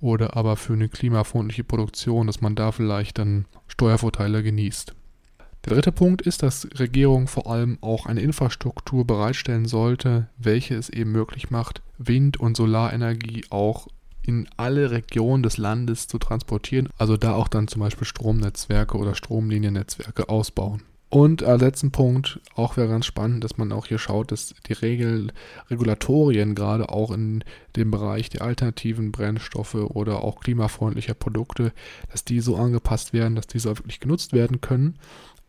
[0.00, 4.94] oder aber für eine klimafreundliche Produktion, dass man da vielleicht dann Steuervorteile genießt.
[5.64, 10.88] Der dritte Punkt ist, dass Regierung vor allem auch eine Infrastruktur bereitstellen sollte, welche es
[10.88, 13.86] eben möglich macht, Wind- und Solarenergie auch
[14.24, 19.14] in alle Regionen des Landes zu transportieren, also da auch dann zum Beispiel Stromnetzwerke oder
[19.14, 20.82] Stromliniennetzwerke ausbauen.
[21.10, 24.72] Und als letzten Punkt, auch wäre ganz spannend, dass man auch hier schaut, dass die
[24.72, 25.30] Regel,
[25.68, 27.44] Regulatorien gerade auch in
[27.76, 31.72] dem Bereich der alternativen Brennstoffe oder auch klimafreundlicher Produkte,
[32.10, 34.94] dass die so angepasst werden, dass diese auch wirklich genutzt werden können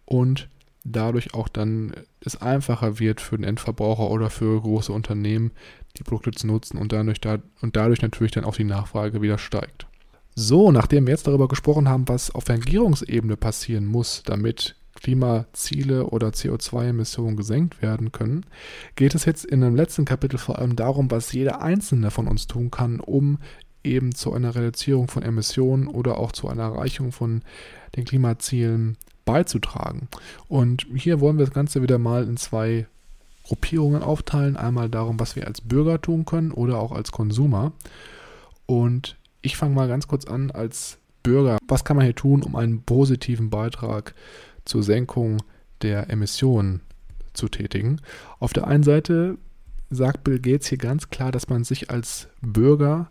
[0.06, 0.50] und
[0.84, 5.52] dadurch auch dann es einfacher wird für den Endverbraucher oder für große Unternehmen,
[5.98, 9.38] die Produkte zu nutzen und dadurch, da, und dadurch natürlich dann auch die Nachfrage wieder
[9.38, 9.88] steigt.
[10.36, 16.08] So, nachdem wir jetzt darüber gesprochen haben, was auf der Regierungsebene passieren muss, damit Klimaziele
[16.08, 18.46] oder CO2-Emissionen gesenkt werden können,
[18.96, 22.48] geht es jetzt in dem letzten Kapitel vor allem darum, was jeder Einzelne von uns
[22.48, 23.38] tun kann, um
[23.84, 27.42] eben zu einer Reduzierung von Emissionen oder auch zu einer Erreichung von
[27.96, 30.08] den Klimazielen beizutragen.
[30.48, 32.88] Und hier wollen wir das Ganze wieder mal in zwei
[33.44, 34.58] Gruppierungen aufteilen.
[34.58, 37.74] Einmal darum, was wir als Bürger tun können oder auch als Konsumer.
[38.66, 41.58] Und ich fange mal ganz kurz an als Bürger.
[41.68, 44.14] Was kann man hier tun, um einen positiven Beitrag
[44.66, 45.38] zur Senkung
[45.82, 46.82] der Emissionen
[47.34, 48.02] zu tätigen?
[48.40, 49.38] Auf der einen Seite
[49.90, 53.10] sagt Bill Gates hier ganz klar, dass man sich als Bürger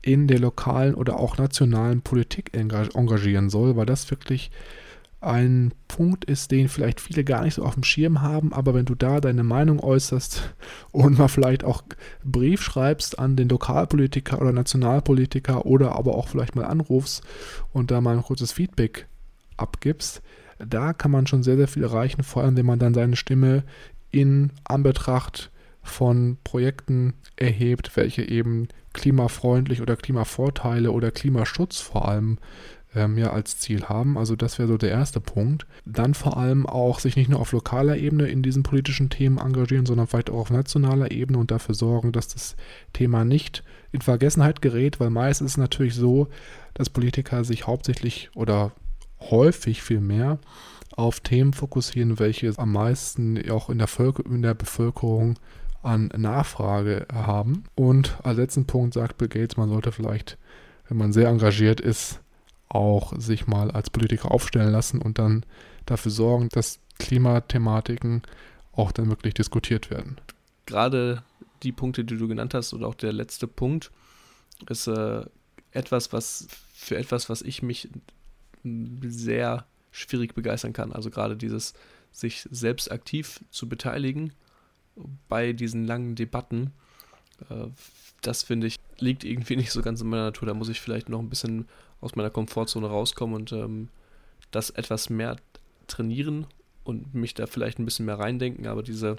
[0.00, 4.50] in der lokalen oder auch nationalen Politik engagieren soll, weil das wirklich
[5.22, 8.86] ein Punkt ist, den vielleicht viele gar nicht so auf dem Schirm haben, aber wenn
[8.86, 10.54] du da deine Meinung äußerst
[10.92, 11.82] und mal vielleicht auch
[12.24, 17.22] Brief schreibst an den Lokalpolitiker oder Nationalpolitiker oder aber auch vielleicht mal anrufst
[17.72, 19.06] und da mal ein kurzes Feedback
[19.56, 20.22] abgibst,
[20.58, 23.64] da kann man schon sehr, sehr viel erreichen, vor allem wenn man dann seine Stimme
[24.10, 25.50] in Anbetracht
[25.82, 32.38] von Projekten erhebt, welche eben klimafreundlich oder Klimavorteile oder Klimaschutz vor allem
[32.94, 34.18] ähm, ja als Ziel haben.
[34.18, 35.66] Also das wäre so der erste Punkt.
[35.84, 39.86] Dann vor allem auch sich nicht nur auf lokaler Ebene in diesen politischen Themen engagieren,
[39.86, 42.56] sondern vielleicht auch auf nationaler Ebene und dafür sorgen, dass das
[42.92, 46.28] Thema nicht in Vergessenheit gerät, weil meist ist es natürlich so,
[46.74, 48.72] dass Politiker sich hauptsächlich oder
[49.20, 50.38] häufig viel mehr
[50.96, 55.38] auf Themen fokussieren, welche am meisten auch in der, Völker in der Bevölkerung
[55.82, 57.64] an Nachfrage haben.
[57.74, 60.38] Und als letzten Punkt sagt Bill Gates, man sollte vielleicht,
[60.88, 62.21] wenn man sehr engagiert ist,
[62.74, 65.44] auch sich mal als Politiker aufstellen lassen und dann
[65.86, 68.22] dafür sorgen, dass Klimathematiken
[68.72, 70.20] auch dann wirklich diskutiert werden.
[70.66, 71.22] Gerade
[71.62, 73.90] die Punkte, die du genannt hast, oder auch der letzte Punkt,
[74.68, 75.24] ist äh,
[75.72, 77.88] etwas, was für etwas, was ich mich
[78.64, 80.92] sehr schwierig begeistern kann.
[80.92, 81.74] Also gerade dieses,
[82.10, 84.32] sich selbst aktiv zu beteiligen
[85.28, 86.72] bei diesen langen Debatten,
[87.50, 87.66] äh,
[88.20, 90.46] das finde ich, liegt irgendwie nicht so ganz in meiner Natur.
[90.46, 91.68] Da muss ich vielleicht noch ein bisschen
[92.02, 93.88] aus meiner Komfortzone rauskommen und ähm,
[94.50, 95.36] das etwas mehr
[95.86, 96.46] trainieren
[96.84, 98.66] und mich da vielleicht ein bisschen mehr reindenken.
[98.66, 99.16] Aber diese,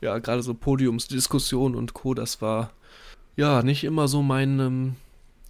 [0.00, 2.72] ja, gerade so Podiumsdiskussion und Co., das war
[3.36, 4.96] ja nicht immer so mein, ähm,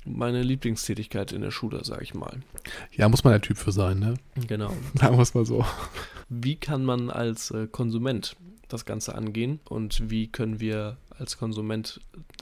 [0.04, 2.40] meine Lieblingstätigkeit in der Schule, sag ich mal.
[2.92, 4.14] Ja, muss man der Typ für sein, ne?
[4.46, 4.72] Genau.
[4.94, 5.64] Sagen wir es mal so.
[6.28, 8.36] Wie kann man als äh, Konsument
[8.72, 12.00] das Ganze angehen und wie können wir als Konsument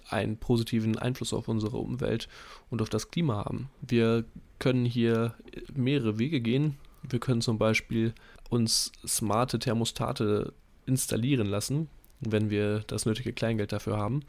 [0.09, 2.29] einen positiven Einfluss auf unsere Umwelt
[2.71, 3.71] und auf das Klima haben.
[3.81, 4.25] Wir
[4.59, 5.35] können hier
[5.75, 6.77] mehrere Wege gehen.
[7.03, 8.15] Wir können zum Beispiel
[8.51, 10.53] uns smarte Thermostate
[10.87, 11.89] installieren lassen,
[12.21, 14.23] wenn wir das nötige Kleingeld dafür haben.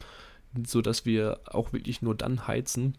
[0.66, 2.98] sodass wir auch wirklich nur dann heizen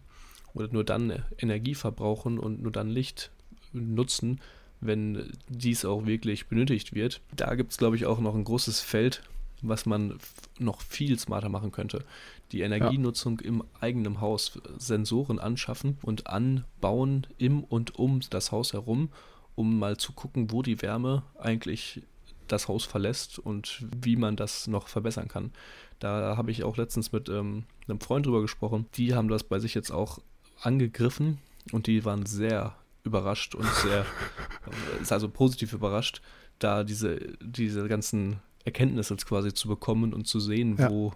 [0.54, 3.30] oder nur dann Energie verbrauchen und nur dann Licht
[3.72, 4.40] nutzen,
[4.82, 7.20] wenn dies auch wirklich benötigt wird.
[7.34, 9.22] Da gibt es, glaube ich, auch noch ein großes Feld,
[9.62, 10.18] was man
[10.58, 12.04] noch viel smarter machen könnte.
[12.50, 13.46] Die Energienutzung ja.
[13.46, 19.10] im eigenen Haus, Sensoren anschaffen und anbauen im und um das Haus herum,
[19.54, 22.02] um mal zu gucken, wo die Wärme eigentlich
[22.48, 25.52] das Haus verlässt und wie man das noch verbessern kann.
[26.00, 28.86] Da habe ich auch letztens mit ähm, einem Freund drüber gesprochen.
[28.96, 30.18] Die haben das bei sich jetzt auch
[30.60, 31.38] angegriffen
[31.70, 32.74] und die waren sehr
[33.04, 34.06] überrascht und sehr,
[35.00, 36.22] ist also positiv überrascht,
[36.58, 40.90] da diese, diese ganzen Erkenntnisse quasi zu bekommen und zu sehen, ja.
[40.90, 41.12] wo,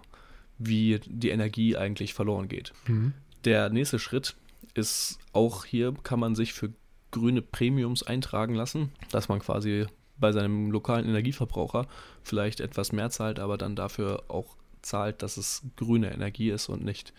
[0.57, 2.73] wie die Energie eigentlich verloren geht.
[2.87, 3.13] Mhm.
[3.45, 4.35] Der nächste Schritt
[4.73, 6.71] ist auch hier kann man sich für
[7.11, 11.87] grüne Premiums eintragen lassen, dass man quasi bei seinem lokalen Energieverbraucher
[12.23, 16.83] vielleicht etwas mehr zahlt, aber dann dafür auch zahlt, dass es grüne Energie ist und
[16.83, 17.13] nicht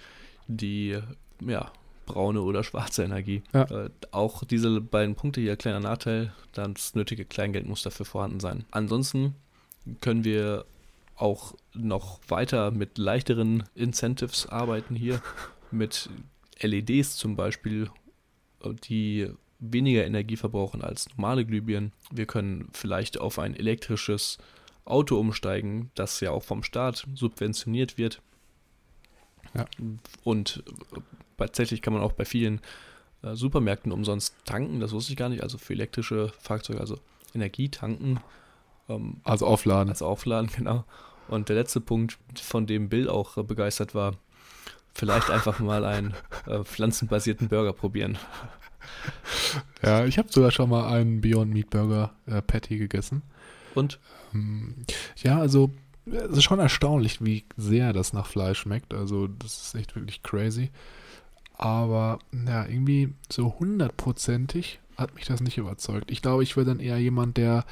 [0.46, 0.98] die
[1.40, 1.72] ja,
[2.08, 3.42] braune oder schwarze Energie.
[3.52, 3.62] Ja.
[3.64, 8.64] Äh, auch diese beiden Punkte hier, kleiner Nachteil, das nötige Kleingeld muss dafür vorhanden sein.
[8.70, 9.34] Ansonsten
[10.00, 10.64] können wir
[11.16, 15.20] auch noch weiter mit leichteren Incentives arbeiten hier,
[15.70, 16.08] mit
[16.60, 17.90] LEDs zum Beispiel,
[18.88, 21.92] die weniger Energie verbrauchen als normale Glühbirnen.
[22.10, 24.38] Wir können vielleicht auf ein elektrisches
[24.84, 28.22] Auto umsteigen, das ja auch vom Staat subventioniert wird.
[29.54, 29.66] Ja.
[30.24, 30.62] Und
[31.46, 32.60] tatsächlich kann man auch bei vielen
[33.22, 36.98] äh, Supermärkten umsonst tanken, das wusste ich gar nicht, also für elektrische Fahrzeuge, also
[37.34, 38.20] Energie tanken.
[38.88, 39.90] Ähm, also aufladen.
[39.90, 40.84] Also aufladen, genau.
[41.28, 44.14] Und der letzte Punkt, von dem Bill auch äh, begeistert war,
[44.94, 46.14] vielleicht einfach mal einen
[46.46, 48.18] äh, pflanzenbasierten Burger probieren.
[49.82, 53.22] Ja, ich habe sogar schon mal einen Beyond Meat Burger äh, Patty gegessen.
[53.74, 53.98] Und?
[54.32, 54.86] Ähm,
[55.22, 55.70] ja, also
[56.06, 58.94] es ist schon erstaunlich, wie sehr das nach Fleisch schmeckt.
[58.94, 60.70] Also das ist echt wirklich crazy.
[61.58, 66.10] Aber ja, irgendwie so hundertprozentig hat mich das nicht überzeugt.
[66.10, 67.64] Ich glaube, ich wäre dann eher jemand, der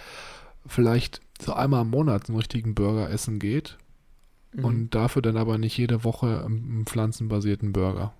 [0.66, 3.78] vielleicht so einmal im Monat einen richtigen Burger essen geht
[4.52, 4.64] mhm.
[4.64, 8.12] und dafür dann aber nicht jede Woche einen pflanzenbasierten Burger.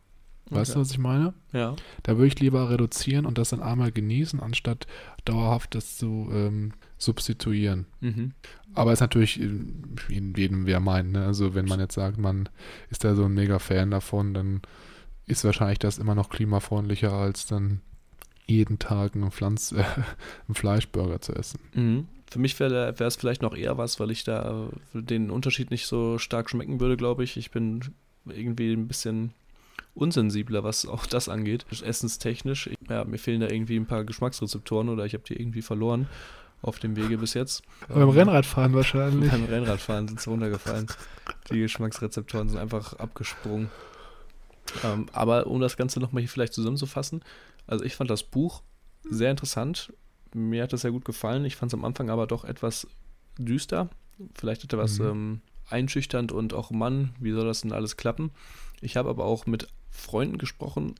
[0.51, 0.79] Weißt okay.
[0.79, 1.35] du, was ich meine?
[1.53, 1.75] Ja.
[2.05, 4.87] Da würde ich lieber reduzieren und das dann einmal genießen, anstatt
[5.25, 7.87] dauerhaft das zu ähm, substituieren.
[8.01, 8.33] Mhm.
[8.73, 11.11] Aber ist natürlich in jedem, wer meint.
[11.11, 11.25] Ne?
[11.25, 12.49] Also wenn man jetzt sagt, man
[12.91, 14.61] ist da so ein mega Fan davon, dann
[15.27, 17.81] ist wahrscheinlich das immer noch klimafreundlicher, als dann
[18.47, 21.61] jeden Tag einen, Pflanz, äh, einen Fleischburger zu essen.
[21.75, 22.09] Mhm.
[22.29, 26.19] Für mich wäre es vielleicht noch eher was, weil ich da den Unterschied nicht so
[26.19, 27.37] stark schmecken würde, glaube ich.
[27.37, 27.81] Ich bin
[28.25, 29.33] irgendwie ein bisschen
[29.95, 31.65] unsensibler, was auch das angeht.
[31.71, 36.09] Essenstechnisch, ja, mir fehlen da irgendwie ein paar Geschmacksrezeptoren oder ich habe die irgendwie verloren
[36.63, 37.63] auf dem Wege bis jetzt.
[37.89, 39.31] Beim ähm, Rennradfahren wahrscheinlich.
[39.33, 40.87] Beim Rennradfahren sind sie runtergefallen.
[41.51, 43.71] Die Geschmacksrezeptoren sind einfach abgesprungen.
[44.85, 47.23] Ähm, aber um das Ganze nochmal hier vielleicht zusammenzufassen,
[47.67, 48.63] also ich fand das Buch
[49.09, 49.93] sehr interessant.
[50.35, 51.45] Mir hat das sehr gut gefallen.
[51.45, 52.87] Ich fand es am Anfang aber doch etwas
[53.39, 53.89] düster.
[54.35, 55.07] Vielleicht etwas mhm.
[55.07, 58.31] ähm, einschüchternd und auch Mann, wie soll das denn alles klappen?
[58.81, 60.95] Ich habe aber auch mit Freunden gesprochen,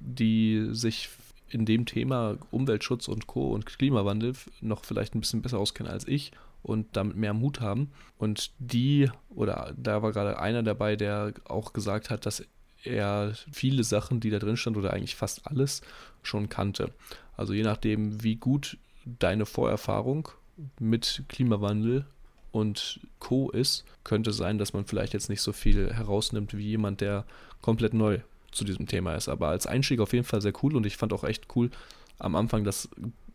[0.00, 1.08] die sich
[1.50, 3.52] in dem Thema Umweltschutz und Co.
[3.52, 7.90] und Klimawandel noch vielleicht ein bisschen besser auskennen als ich und damit mehr Mut haben.
[8.18, 12.44] Und die, oder da war gerade einer dabei, der auch gesagt hat, dass
[12.88, 15.82] er viele Sachen, die da drin stand, oder eigentlich fast alles,
[16.22, 16.90] schon kannte.
[17.36, 20.28] Also je nachdem, wie gut deine Vorerfahrung
[20.80, 22.04] mit Klimawandel
[22.50, 23.50] und Co.
[23.50, 27.24] ist, könnte sein, dass man vielleicht jetzt nicht so viel herausnimmt wie jemand, der
[27.60, 28.20] komplett neu
[28.50, 29.28] zu diesem Thema ist.
[29.28, 31.70] Aber als Einstieg auf jeden Fall sehr cool und ich fand auch echt cool
[32.18, 32.88] am Anfang, dass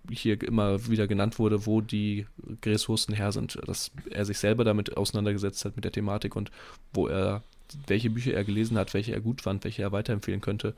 [0.10, 2.26] hier immer wieder genannt wurde, wo die
[2.66, 6.52] Ressourcen her sind, dass er sich selber damit auseinandergesetzt hat mit der Thematik und
[6.94, 7.42] wo er,
[7.88, 10.76] welche Bücher er gelesen hat, welche er gut fand, welche er weiterempfehlen könnte,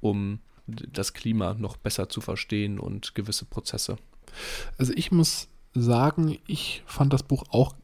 [0.00, 3.98] um das Klima noch besser zu verstehen und gewisse Prozesse.
[4.78, 7.74] Also ich muss sagen, ich fand das Buch auch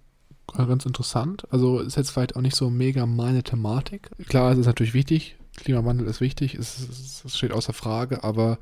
[0.46, 1.46] ganz interessant.
[1.51, 4.11] Also ist jetzt vielleicht auch nicht so mega meine Thematik.
[4.28, 5.36] Klar, es ist natürlich wichtig.
[5.57, 8.59] Klimawandel ist wichtig, es, es steht außer Frage, aber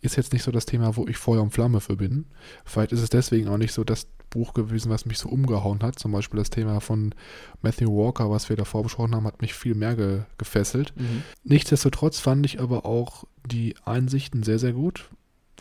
[0.00, 2.26] ist jetzt nicht so das Thema, wo ich Feuer und Flamme für bin.
[2.64, 5.98] Vielleicht ist es deswegen auch nicht so das Buch gewesen, was mich so umgehauen hat.
[5.98, 7.14] Zum Beispiel das Thema von
[7.62, 10.92] Matthew Walker, was wir davor besprochen haben, hat mich viel mehr ge gefesselt.
[10.96, 11.22] Mhm.
[11.44, 15.10] Nichtsdestotrotz fand ich aber auch die Einsichten sehr, sehr gut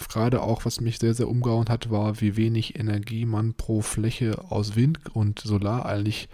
[0.07, 4.39] gerade auch, was mich sehr, sehr umgehauen hat, war, wie wenig Energie man pro Fläche
[4.49, 6.29] aus Wind und Solar eigentlich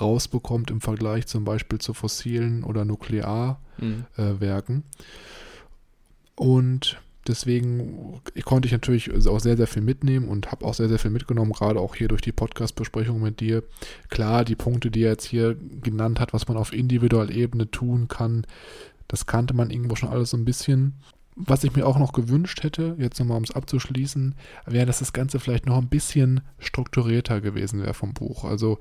[0.00, 3.56] rausbekommt im Vergleich zum Beispiel zu fossilen oder Nuklearwerken.
[4.76, 4.84] Mhm.
[4.86, 10.88] Äh, und deswegen konnte ich natürlich auch sehr, sehr viel mitnehmen und habe auch sehr,
[10.88, 13.62] sehr viel mitgenommen, gerade auch hier durch die Podcast-Besprechung mit dir.
[14.08, 18.08] Klar, die Punkte, die er jetzt hier genannt hat, was man auf individueller Ebene tun
[18.08, 18.46] kann,
[19.06, 20.94] das kannte man irgendwo schon alles so ein bisschen.
[21.40, 24.34] Was ich mir auch noch gewünscht hätte, jetzt nochmal um es abzuschließen,
[24.66, 28.44] wäre, dass das Ganze vielleicht noch ein bisschen strukturierter gewesen wäre vom Buch.
[28.44, 28.80] Also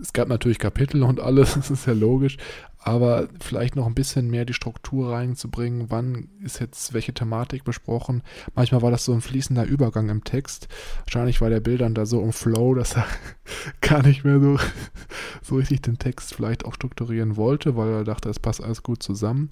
[0.00, 2.36] es gab natürlich Kapitel und alles, das ist ja logisch,
[2.78, 8.22] aber vielleicht noch ein bisschen mehr die Struktur reinzubringen, wann ist jetzt welche Thematik besprochen.
[8.54, 10.68] Manchmal war das so ein fließender Übergang im Text.
[11.06, 13.06] Wahrscheinlich war der Bild dann da so im Flow, dass er
[13.80, 14.58] gar nicht mehr so,
[15.42, 19.02] so richtig den Text vielleicht auch strukturieren wollte, weil er dachte, es passt alles gut
[19.02, 19.48] zusammen.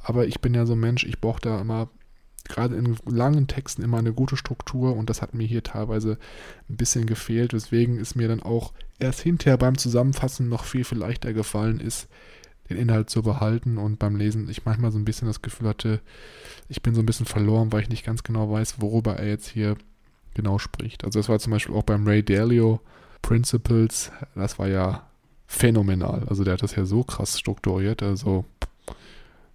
[0.00, 1.88] Aber ich bin ja so ein Mensch, ich brauche da immer
[2.44, 6.18] gerade in langen Texten immer eine gute Struktur und das hat mir hier teilweise
[6.68, 10.98] ein bisschen gefehlt, weswegen es mir dann auch erst hinterher beim Zusammenfassen noch viel, viel
[10.98, 12.08] leichter gefallen ist,
[12.68, 16.00] den Inhalt zu behalten und beim Lesen ich manchmal so ein bisschen das Gefühl hatte,
[16.68, 19.48] ich bin so ein bisschen verloren, weil ich nicht ganz genau weiß, worüber er jetzt
[19.48, 19.76] hier
[20.34, 21.04] genau spricht.
[21.04, 22.80] Also das war zum Beispiel auch beim Ray Dalio
[23.22, 25.06] Principles, das war ja
[25.46, 26.24] phänomenal.
[26.28, 28.44] Also der hat das ja so krass strukturiert, also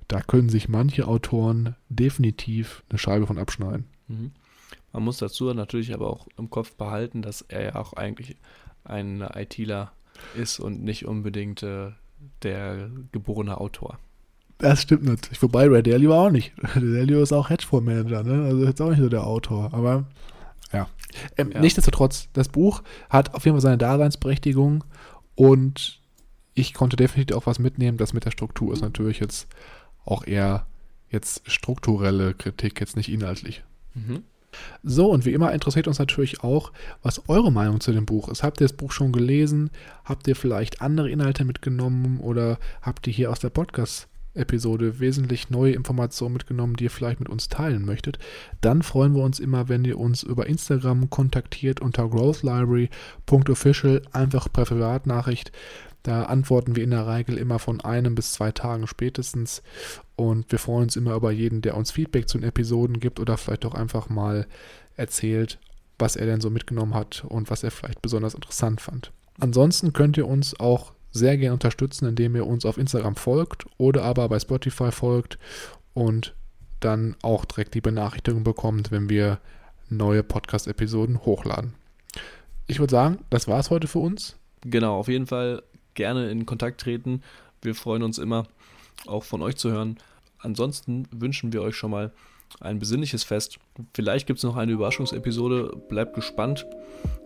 [0.09, 3.85] da können sich manche Autoren definitiv eine Scheibe von abschneiden.
[4.07, 4.31] Mhm.
[4.91, 8.35] Man muss dazu natürlich aber auch im Kopf behalten, dass er ja auch eigentlich
[8.83, 9.91] ein ITler
[10.35, 11.91] ist und nicht unbedingt äh,
[12.41, 13.99] der geborene Autor.
[14.57, 15.41] Das stimmt natürlich.
[15.41, 16.53] Wobei Ray Dalio auch nicht.
[16.75, 18.45] Ray Dalio ist auch Hedgefondsmanager, ne?
[18.45, 19.73] Also jetzt auch nicht so der Autor.
[19.73, 20.05] Aber
[20.73, 20.87] ja.
[21.37, 21.61] Ähm, ja.
[21.61, 24.83] Nichtsdestotrotz, das Buch hat auf jeden Fall seine Daseinsberechtigung
[25.35, 26.01] und
[26.55, 27.97] ich konnte definitiv auch was mitnehmen.
[27.97, 29.47] Das mit der Struktur ist natürlich jetzt
[30.09, 30.65] auch eher
[31.09, 33.63] jetzt strukturelle Kritik, jetzt nicht inhaltlich.
[33.93, 34.23] Mhm.
[34.83, 36.71] So, und wie immer interessiert uns natürlich auch,
[37.03, 38.43] was eure Meinung zu dem Buch ist.
[38.43, 39.69] Habt ihr das Buch schon gelesen?
[40.03, 45.73] Habt ihr vielleicht andere Inhalte mitgenommen oder habt ihr hier aus der Podcast-Episode wesentlich neue
[45.73, 48.17] Informationen mitgenommen, die ihr vielleicht mit uns teilen möchtet?
[48.61, 54.65] Dann freuen wir uns immer, wenn ihr uns über Instagram kontaktiert unter growthlibrary.official, einfach per
[54.65, 55.51] Privatnachricht.
[56.03, 59.61] Da antworten wir in der Regel immer von einem bis zwei Tagen spätestens.
[60.15, 63.37] Und wir freuen uns immer über jeden, der uns Feedback zu den Episoden gibt oder
[63.37, 64.47] vielleicht auch einfach mal
[64.95, 65.59] erzählt,
[65.97, 69.11] was er denn so mitgenommen hat und was er vielleicht besonders interessant fand.
[69.39, 74.03] Ansonsten könnt ihr uns auch sehr gerne unterstützen, indem ihr uns auf Instagram folgt oder
[74.03, 75.37] aber bei Spotify folgt
[75.93, 76.35] und
[76.79, 79.39] dann auch direkt die Benachrichtigung bekommt, wenn wir
[79.89, 81.73] neue Podcast-Episoden hochladen.
[82.67, 84.37] Ich würde sagen, das war es heute für uns.
[84.61, 85.63] Genau, auf jeden Fall
[85.99, 87.21] gerne in Kontakt treten.
[87.61, 88.47] Wir freuen uns immer,
[89.05, 89.97] auch von euch zu hören.
[90.39, 92.13] Ansonsten wünschen wir euch schon mal
[92.61, 93.59] ein besinnliches Fest.
[93.93, 95.75] Vielleicht gibt es noch eine Überraschungsepisode.
[95.89, 96.65] Bleibt gespannt.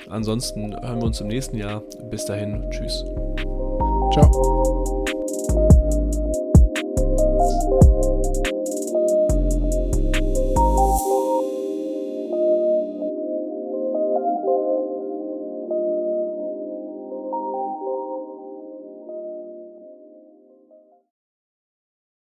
[0.09, 1.81] Ansonsten hören wir uns im nächsten Jahr.
[2.09, 2.67] Bis dahin.
[2.71, 3.03] Tschüss.
[4.11, 4.82] Ciao.